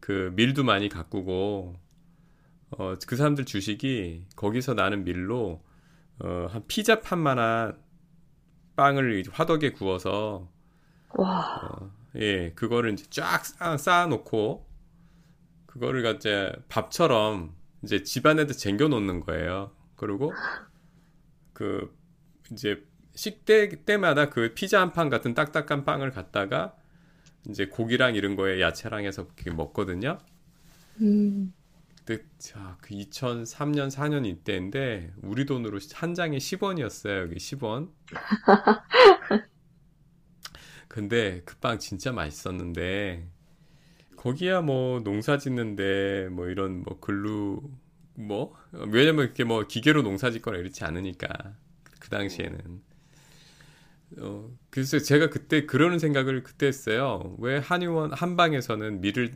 그 0.00 0.32
밀도 0.36 0.64
많이 0.64 0.88
가꾸고 0.88 1.74
어, 2.78 2.94
그 3.06 3.16
사람들 3.16 3.44
주식이 3.44 4.26
거기서 4.36 4.74
나는 4.74 5.04
밀로 5.04 5.62
어, 6.20 6.46
한 6.50 6.64
피자 6.66 7.00
판만한 7.00 7.78
빵을 8.76 9.18
이제 9.18 9.30
화덕에 9.32 9.72
구워서 9.72 10.50
와, 11.16 11.60
어, 11.62 11.90
예 12.16 12.52
그거를 12.54 12.92
이제 12.94 13.04
쫙 13.10 13.44
쌓아, 13.44 13.76
쌓아놓고 13.76 14.66
그거를 15.66 16.02
갖자 16.02 16.52
밥처럼 16.68 17.54
이제 17.82 18.02
집안에다 18.02 18.54
쟁겨 18.54 18.88
놓는 18.88 19.20
거예요. 19.20 19.72
그리고 19.96 20.32
그 21.52 21.96
이제 22.52 22.84
식대 23.14 23.68
때마다 23.84 24.28
그 24.30 24.54
피자 24.54 24.80
한 24.80 24.92
판 24.92 25.08
같은 25.08 25.34
딱딱한 25.34 25.84
빵을 25.84 26.10
갖다가 26.10 26.76
이제 27.48 27.66
고기랑 27.66 28.14
이런 28.16 28.36
거에 28.36 28.60
야채랑 28.60 29.04
해서 29.04 29.22
이렇게 29.22 29.50
먹거든요. 29.50 30.18
음, 31.00 31.52
그때 32.04 32.22
자, 32.38 32.76
그 32.82 32.90
2003년 32.94 33.90
4년 33.90 34.26
이때인데 34.26 35.12
우리 35.22 35.46
돈으로 35.46 35.78
한 35.94 36.14
장에 36.14 36.38
10원이었어요. 36.38 37.22
여기 37.22 37.36
10원. 37.36 37.90
근데 40.88 41.42
그 41.44 41.56
빵 41.60 41.78
진짜 41.78 42.12
맛있었는데 42.12 43.28
거기야 44.16 44.60
뭐 44.62 45.00
농사 45.02 45.38
짓는데 45.38 46.28
뭐 46.30 46.48
이런 46.48 46.82
뭐 46.84 46.98
글루 47.00 47.62
뭐 48.16 48.54
왜냐면 48.72 49.24
이렇게 49.26 49.44
뭐 49.44 49.66
기계로 49.66 50.02
농사 50.02 50.30
짓거나 50.30 50.58
이렇지 50.58 50.84
않으니까 50.84 51.28
그 52.00 52.08
당시에는 52.10 52.82
어 54.18 54.50
그래서 54.70 54.98
제가 54.98 55.30
그때 55.30 55.66
그러는 55.66 55.98
생각을 55.98 56.42
그때 56.42 56.66
했어요. 56.66 57.34
왜 57.38 57.58
한의원 57.58 58.12
한방에서는 58.12 59.00
밀을 59.00 59.32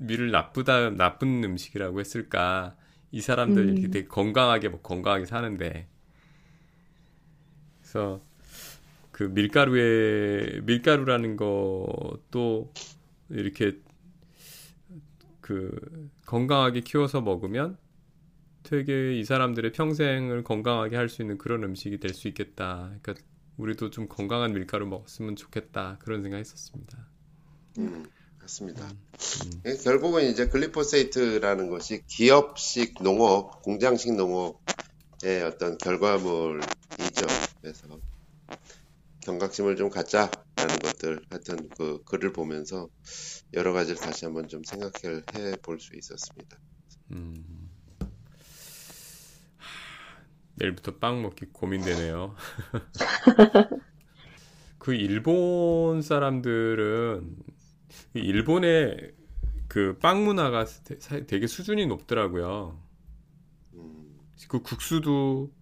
밀을 0.00 0.30
나쁘다 0.32 0.90
나쁜 0.90 1.44
음식이라고 1.44 2.00
했을까? 2.00 2.76
이 3.12 3.20
사람들 3.22 3.62
음. 3.62 3.68
이렇게 3.68 3.88
되게 3.88 4.08
건강하게 4.08 4.68
뭐 4.70 4.82
건강하게 4.82 5.26
사는데 5.26 5.88
그래서 7.80 8.20
그 9.12 9.24
밀가루에 9.24 10.60
밀가루라는 10.64 11.36
것도 11.36 12.72
이렇게 13.30 13.78
그 15.40 16.10
건강하게 16.26 16.80
키워서 16.80 17.20
먹으면 17.20 17.76
되게 18.64 19.18
이 19.18 19.24
사람들의 19.24 19.72
평생을 19.72 20.44
건강하게 20.44 20.96
할 20.96 21.08
수 21.08 21.22
있는 21.22 21.38
그런 21.38 21.64
음식이 21.64 22.00
될 22.00 22.14
수 22.14 22.28
있겠다. 22.28 22.92
그러니까 23.02 23.14
우리도 23.58 23.90
좀 23.90 24.08
건강한 24.08 24.52
밀가루 24.54 24.86
먹었으면 24.88 25.36
좋겠다. 25.36 25.98
그런 26.00 26.22
생각했었습니다. 26.22 27.08
음, 27.78 28.10
맞습니다. 28.50 28.84
음. 28.84 29.62
예, 29.66 29.76
결국은 29.76 30.24
이제 30.28 30.48
glyphosate라는 30.48 31.70
것이 31.70 32.02
기업식 32.06 33.02
농업, 33.02 33.62
공장식 33.62 34.14
농업의 34.16 35.42
어떤 35.46 35.78
결과물이죠. 35.78 37.26
그래서 37.60 37.86
경각심을 39.20 39.76
좀 39.76 39.90
갖자라는 39.90 40.78
것들, 40.82 41.22
하여튼 41.30 41.68
그 41.76 42.02
글을 42.04 42.32
보면서 42.32 42.88
여러 43.54 43.72
가지를 43.72 44.00
다시 44.00 44.24
한번 44.24 44.48
좀 44.48 44.62
생각해 44.64 45.56
볼 45.62 45.78
수 45.78 45.94
있었습니다. 45.96 46.58
음. 47.12 47.70
내일부터 50.56 50.96
빵 50.98 51.22
먹기 51.22 51.46
고민되네요. 51.52 52.34
그 54.78 54.94
일본 54.94 56.02
사람들은 56.02 57.36
일본의 58.14 59.12
그 59.68 59.98
빵 60.00 60.24
문화가 60.24 60.64
되게 61.26 61.46
수준이 61.46 61.86
높더라고요. 61.86 62.78
음, 63.74 64.18
그 64.48 64.60
국수도 64.62 65.52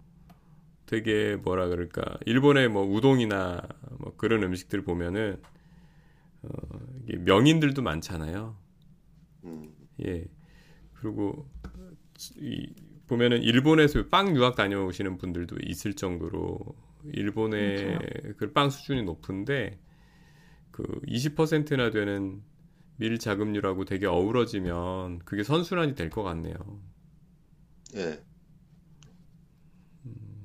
되게 0.85 1.35
뭐라 1.35 1.67
그럴까 1.67 2.19
일본의 2.25 2.69
뭐 2.69 2.83
우동이나 2.83 3.61
뭐 3.99 4.15
그런 4.17 4.43
음식들 4.43 4.83
보면은 4.83 5.41
어, 6.43 6.49
명인들도 7.19 7.81
많잖아요. 7.81 8.55
음, 9.45 9.73
예. 10.05 10.25
그리고 10.95 11.47
이 12.37 12.73
보면은 13.07 13.41
일본에서 13.41 14.07
빵 14.09 14.35
유학 14.35 14.55
다녀오시는 14.55 15.17
분들도 15.17 15.57
있을 15.65 15.93
정도로 15.95 16.59
일본의 17.13 17.97
그 18.37 18.53
빵 18.53 18.69
수준이 18.69 19.03
높은데 19.03 19.79
그 20.79 21.01
20%나 21.07 21.91
되는 21.91 22.41
밀 22.97 23.19
자급률하고 23.19 23.85
되게 23.85 24.05
어우러지면 24.07 25.19
그게 25.25 25.43
선순환이 25.43 25.95
될 25.95 26.09
것 26.09 26.23
같네요. 26.23 26.55
예. 27.95 28.23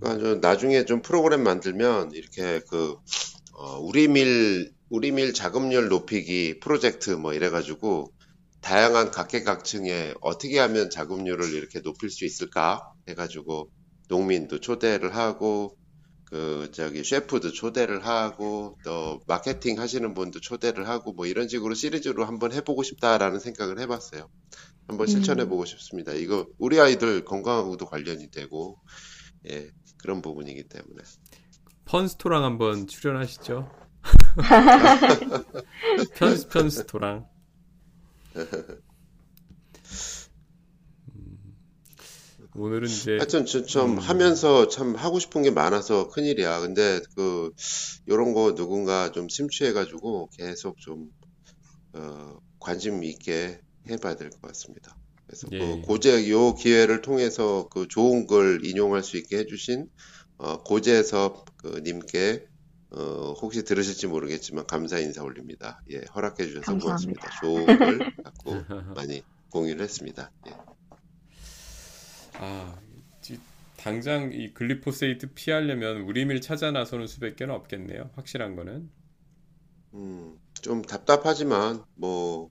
그러니까 0.01 0.23
저 0.25 0.35
나중에 0.37 0.85
좀 0.85 1.03
프로그램 1.03 1.43
만들면 1.43 2.13
이렇게 2.13 2.61
그 2.69 2.97
어, 3.53 3.79
우리 3.81 4.09
밀 4.09 4.73
우리 4.91 5.13
밀 5.13 5.33
자급률 5.35 5.89
높이기 5.89 6.61
프로젝트 6.61 7.11
뭐 7.11 7.33
이래가지고 7.35 8.13
다양한 8.61 9.11
각계각층에 9.11 10.15
어떻게 10.21 10.59
하면 10.59 10.91
자급률을 10.91 11.55
이렇게 11.55 11.81
높일 11.83 12.11
수 12.11 12.25
있을까 12.25 12.83
해가지고 13.09 13.71
농민도 14.09 14.61
초대를 14.61 15.15
하고 15.17 15.77
그 16.35 16.69
저기 16.73 17.05
셰프도 17.05 17.53
초대를 17.53 18.05
하고 18.05 18.77
또 18.83 19.21
마케팅 19.29 19.79
하시는 19.79 20.15
분도 20.15 20.41
초대를 20.41 20.89
하고 20.89 21.13
뭐 21.13 21.27
이런 21.27 21.47
식으로 21.47 21.75
시리즈로 21.75 22.25
한번 22.25 22.53
해보고 22.53 22.83
싶다라는 22.83 23.39
생각을 23.39 23.79
해봤어요. 23.79 24.29
한번 24.89 25.07
실천해보고 25.07 25.65
싶습니다. 25.65 26.13
이거 26.13 26.49
우리 26.59 26.81
아이들 26.81 27.25
건강하고도 27.25 27.87
관련이 27.87 28.33
되고 28.33 28.81
예 29.49 29.71
그런 29.99 30.23
부분이기 30.23 30.65
때문에 30.65 31.05
펀스토랑 31.85 32.43
한번 32.43 32.89
출연하시죠. 32.89 33.71
편 36.19 36.49
편스토랑. 36.51 37.29
오늘은 42.57 42.89
이제 42.89 43.13
하여튼 43.17 43.47
저- 43.47 43.65
좀 43.65 43.93
음. 43.95 43.99
하면서 43.99 44.69
참 44.69 44.95
하고 44.95 45.19
싶은 45.19 45.43
게 45.43 45.51
많아서 45.51 46.09
큰일이야. 46.09 46.61
근데 46.61 47.01
그 47.17 47.51
요런 48.09 48.33
거 48.33 48.55
누군가 48.55 49.11
좀 49.13 49.29
심취해 49.29 49.73
가지고 49.73 50.29
계속 50.37 50.79
좀 50.79 51.11
어, 51.95 52.39
관심 52.61 53.03
있게 53.05 53.61
해봐야 53.91 54.17
될 54.17 54.31
것 54.31 54.41
같습니다. 54.43 54.97
그래서 55.27 55.49
예. 55.53 55.59
그 55.59 55.81
고재 55.83 56.29
요 56.31 56.55
기회를 56.55 57.03
통해서 57.03 57.69
그 57.71 57.89
좋은 57.89 58.27
걸 58.27 58.65
인용할 58.65 59.03
수 59.03 59.17
있게 59.17 59.39
해주신 59.39 59.87
어, 60.39 60.63
고재섭 60.63 61.57
그 61.57 61.81
님께 61.85 62.45
어, 62.91 63.33
혹시 63.41 63.65
들으실지 63.65 64.07
모르겠지만 64.07 64.67
감사 64.69 64.99
인사 65.01 65.23
올립니다. 65.25 65.83
예, 65.91 66.03
허락해 66.15 66.47
주셔서 66.47 66.65
감사합니다. 66.67 66.81
고맙습니다. 66.81 67.41
좋은 67.41 67.67
걸 67.67 68.13
갖고 68.23 68.53
많이 68.95 69.23
공유를 69.51 69.83
했습니다. 69.83 70.31
예. 70.49 70.53
아, 72.47 72.79
이- 73.31 73.39
당장 73.77 74.31
이 74.33 74.53
글리포세이트 74.53 75.33
피하려면 75.35 76.03
우리밀 76.03 76.41
찾아 76.43 76.71
나서는 76.71 77.07
수밖에 77.07 77.45
없겠네요. 77.45 78.11
확실한 78.15 78.55
거는. 78.57 78.91
음, 79.95 80.37
좀 80.63 80.83
답답하지만 80.83 81.85
뭐 81.95 82.51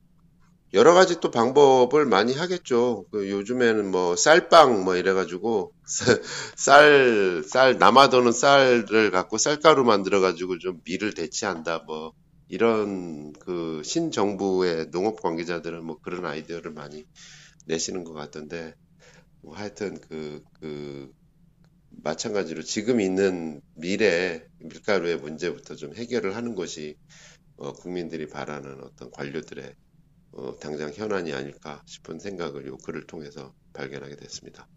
여러 0.73 0.93
가지 0.93 1.19
또 1.21 1.32
방법을 1.32 2.06
많이 2.06 2.34
하겠죠. 2.36 3.06
그 3.12 3.29
요즘에는 3.32 3.91
뭐 3.91 4.15
쌀빵 4.15 4.84
뭐 4.86 4.95
이래가지고 4.97 5.73
쌀, 6.58 7.43
쌀 7.47 7.77
남아도는 7.79 8.32
쌀을 8.34 9.12
갖고 9.12 9.38
쌀가루 9.38 9.84
만들어가지고 9.86 10.60
좀 10.60 10.82
밀을 10.86 11.13
대체한다 11.13 11.82
뭐 11.88 12.13
이런 12.49 13.34
그 13.34 13.82
신정부의 13.86 14.91
농업 14.91 15.21
관계자들은 15.21 15.86
뭐 15.86 15.97
그런 16.01 16.25
아이디어를 16.25 16.71
많이 16.73 17.06
내시는 17.67 18.03
것 18.06 18.13
같던데 18.13 18.75
뭐 19.43 19.56
하여튼 19.56 19.99
그, 19.99 20.43
그 20.60 21.13
마찬가지로 22.01 22.63
지금 22.63 22.99
있는 22.99 23.62
밀의 23.75 24.47
밀가루의 24.60 25.17
문제부터 25.17 25.75
좀 25.75 25.95
해결을 25.95 26.36
하는 26.36 26.56
것이 26.56 26.97
어, 27.58 27.73
국민들이 27.73 28.27
바라는 28.27 28.84
어떤 28.84 29.12
관료들의 29.12 29.75
어, 30.32 30.58
당장 30.60 30.91
현안이 30.91 31.34
아닐까 31.34 31.84
싶은 31.86 32.19
생각을 32.19 32.65
요 32.65 32.77
글을 32.77 33.06
통해서 33.06 33.53
발견하게 33.73 34.15
됐습니다. 34.15 34.67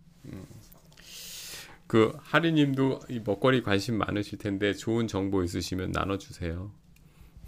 그 1.86 2.12
하리님도 2.18 3.00
이 3.08 3.20
먹거리 3.20 3.62
관심 3.62 3.96
많으실 3.96 4.38
텐데 4.38 4.74
좋은 4.74 5.06
정보 5.06 5.44
있으시면 5.44 5.92
나눠주세요. 5.92 6.72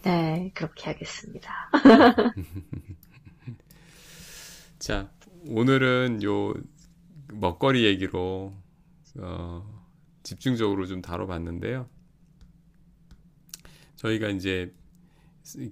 네, 0.04 0.50
그렇게 0.54 0.84
하겠습니다. 0.84 1.70
자, 4.78 5.10
오늘은 5.46 6.22
요 6.22 6.54
먹거리 7.32 7.84
얘기로 7.84 8.54
어, 9.20 9.84
집중적으로 10.22 10.86
좀 10.86 11.02
다뤄봤는데요. 11.02 11.88
저희가 13.96 14.28
이제 14.28 14.72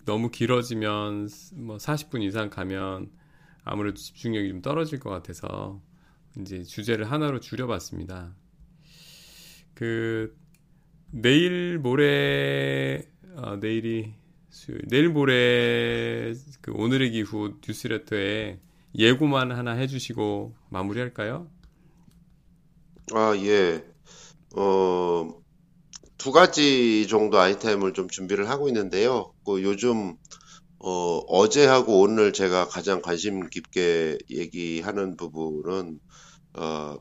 너무 0.04 0.30
길어지면 0.30 1.28
뭐 1.54 1.76
40분 1.76 2.22
이상 2.22 2.50
가면 2.50 3.10
아무래도 3.64 3.96
집중력이 3.96 4.48
좀 4.48 4.62
떨어질 4.62 4.98
것 5.00 5.10
같아서 5.10 5.82
이제 6.40 6.62
주제를 6.62 7.10
하나로 7.10 7.40
줄여봤습니다. 7.40 8.34
그 9.74 10.36
내일 11.10 11.78
모레 11.78 13.08
아, 13.36 13.56
내일이 13.56 14.14
수요일 14.48 14.82
내일 14.88 15.08
모레 15.10 16.32
그 16.62 16.72
오늘의 16.72 17.10
기후 17.10 17.58
뉴스레터에 17.66 18.60
예고만 18.98 19.52
하나 19.52 19.72
해주시고 19.72 20.54
마무리할까요? 20.70 21.50
아, 23.14 23.34
예. 23.36 23.84
어, 24.56 25.28
두 26.18 26.32
가지 26.32 27.06
정도 27.08 27.38
아이템을 27.38 27.92
좀 27.92 28.08
준비를 28.08 28.48
하고 28.48 28.68
있는데요. 28.68 29.32
그 29.44 29.62
요즘 29.62 30.16
어, 30.78 31.18
어제하고 31.18 32.00
오늘 32.00 32.32
제가 32.32 32.68
가장 32.68 33.02
관심 33.02 33.48
깊게 33.48 34.18
얘기하는 34.30 35.16
부분은 35.16 36.00
어, 36.54 36.96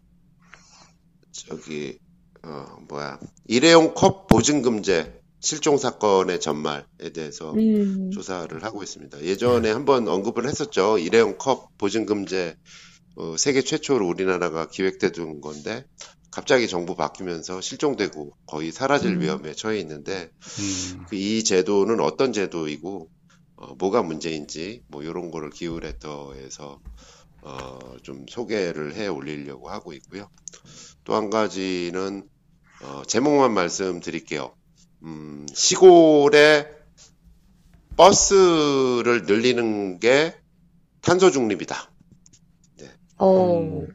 저기 1.32 2.00
어, 2.44 2.78
뭐야 2.88 3.20
일회용 3.48 3.94
컵 3.94 4.28
보증금제 4.28 5.25
실종 5.46 5.78
사건의 5.78 6.40
전말에 6.40 7.12
대해서 7.14 7.54
음, 7.54 8.10
조사를 8.12 8.64
하고 8.64 8.82
있습니다. 8.82 9.22
예전에 9.22 9.70
한번 9.72 10.08
언급을 10.08 10.48
했었죠. 10.48 10.98
일회용 10.98 11.38
컵 11.38 11.78
보증 11.78 12.06
금제 12.08 12.58
어, 13.16 13.36
세계 13.38 13.62
최초로 13.62 14.08
우리나라가 14.08 14.68
기획되던 14.68 15.42
건데 15.42 15.86
갑자기 16.32 16.68
정부 16.68 16.96
바뀌면서 16.96 17.62
실종되고 17.62 18.34
거의 18.48 18.72
사라질 18.72 19.12
음. 19.12 19.22
위험에 19.22 19.54
처해 19.54 19.80
있는데 19.80 20.32
음, 20.60 21.06
그 21.08 21.16
이 21.16 21.44
제도는 21.44 22.00
어떤 22.00 22.34
제도이고 22.34 23.10
어, 23.58 23.76
뭐가 23.76 24.02
문제인지 24.02 24.82
뭐 24.88 25.04
이런 25.04 25.30
거를 25.32 25.52
기후레터에서 25.52 26.82
어, 27.44 27.80
좀 28.02 28.26
소개를 28.28 28.96
해 28.96 29.06
올리려고 29.08 29.70
하고 29.70 29.94
있고요. 29.94 30.28
또 31.04 31.14
한 31.16 31.30
가지는 31.30 32.28
어, 32.82 33.04
제목만 33.06 33.54
말씀드릴게요. 33.54 34.56
음, 35.04 35.46
시골에 35.54 36.68
버스를 37.96 39.24
늘리는 39.26 40.00
게 40.00 40.36
탄소 41.02 41.32
중립이다. 41.32 41.92
어, 43.18 43.60
음. 43.60 43.88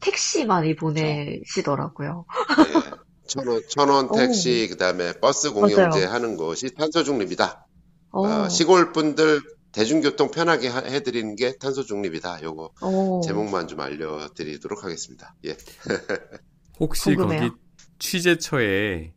택시 0.00 0.44
많이 0.44 0.76
보내시더라고요. 0.76 2.26
예. 2.58 2.90
천원, 3.26 3.62
천원 3.68 4.10
오. 4.10 4.16
택시, 4.16 4.66
그 4.70 4.76
다음에 4.76 5.14
버스 5.18 5.50
공영제 5.52 6.04
하는 6.04 6.36
것이 6.36 6.74
탄소 6.74 7.02
중립이다. 7.02 7.66
어, 8.10 8.26
아, 8.26 8.48
시골 8.50 8.92
분들 8.92 9.40
대중교통 9.72 10.30
편하게 10.30 10.68
하- 10.68 10.84
해드리는 10.84 11.34
게 11.36 11.56
탄소 11.56 11.82
중립이다. 11.84 12.42
요거 12.42 12.72
어, 12.82 13.20
제목만 13.24 13.66
좀 13.66 13.80
알려드리도록 13.80 14.84
하겠습니다. 14.84 15.34
예. 15.46 15.56
혹시 16.78 17.14
궁금해요. 17.14 17.40
거기 17.40 17.52
취재처에 17.98 19.14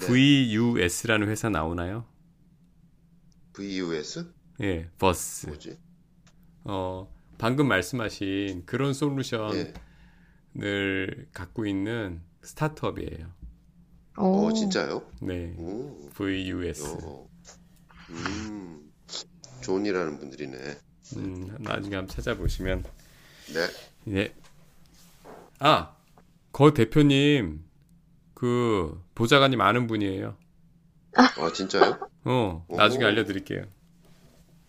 네. 0.00 0.06
VUS라는 0.06 1.28
회사 1.28 1.48
나오나요? 1.48 2.04
VUS? 3.52 4.26
예, 4.60 4.88
버스. 4.98 5.46
뭐지? 5.46 5.78
어, 6.64 7.12
방금 7.38 7.68
말씀하신 7.68 8.66
그런 8.66 8.92
솔루션 8.92 9.54
예. 9.54 9.72
을 10.60 11.28
갖고 11.32 11.66
있는 11.66 12.22
스타트업이에요. 12.42 13.32
어, 14.16 14.28
오. 14.28 14.52
진짜요? 14.52 15.04
네, 15.20 15.52
오, 15.58 16.08
VUS. 16.10 16.84
어. 17.02 17.28
음, 18.10 18.92
좋은 19.60 19.84
일 19.86 19.96
하는 19.96 20.18
분들이네. 20.18 20.56
음, 21.16 21.56
나중에 21.60 21.96
한번 21.96 22.08
찾아보시면 22.08 22.84
네. 23.52 23.68
네. 24.04 24.34
아, 25.58 25.96
거 26.52 26.72
대표님 26.72 27.64
그 28.44 29.02
보좌관님 29.14 29.62
아는 29.62 29.86
분이에요. 29.86 30.36
아, 31.14 31.50
진짜요? 31.54 31.98
어, 32.24 32.66
나중에 32.68 33.02
오. 33.02 33.06
알려드릴게요. 33.06 33.62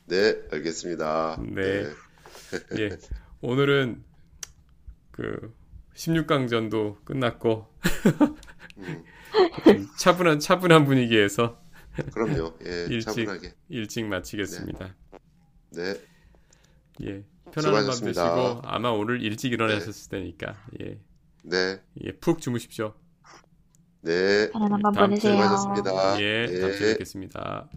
네, 0.05 0.33
알겠습니다. 0.49 1.41
네. 1.41 1.83
예, 2.79 2.97
오늘은 3.41 4.01
그 5.11 5.53
16강전도 5.93 7.03
끝났고 7.03 7.67
음, 8.77 9.03
좀 9.65 9.87
차분한 9.99 10.39
차분한 10.39 10.85
분위기에서 10.85 11.61
그럼요. 12.13 12.57
예, 12.65 12.85
일찍. 12.89 13.07
차분하게. 13.07 13.55
일찍 13.67 14.05
마치겠습니다. 14.05 14.95
네, 15.71 16.01
예, 17.03 17.25
편안한 17.51 17.87
밤. 17.87 17.99
되시고 17.99 18.61
아마 18.63 18.87
오늘 18.91 19.21
일찍 19.21 19.51
일어나셨을 19.51 20.11
테니까 20.11 20.55
예, 20.81 20.97
네, 21.43 21.81
예, 22.05 22.11
푹 22.13 22.39
주무십시오. 22.39 22.93
네. 24.05 24.51
편안한 24.51 24.81
밤 24.81 24.93
다음 24.93 25.09
주에 25.15 25.31
보내세요. 25.31 25.33
수고하셨습니다. 25.33 26.21
예, 26.21 26.59
다음 26.61 26.71
주에 26.73 26.87
네. 26.87 26.93
뵙겠습니다. 26.93 27.67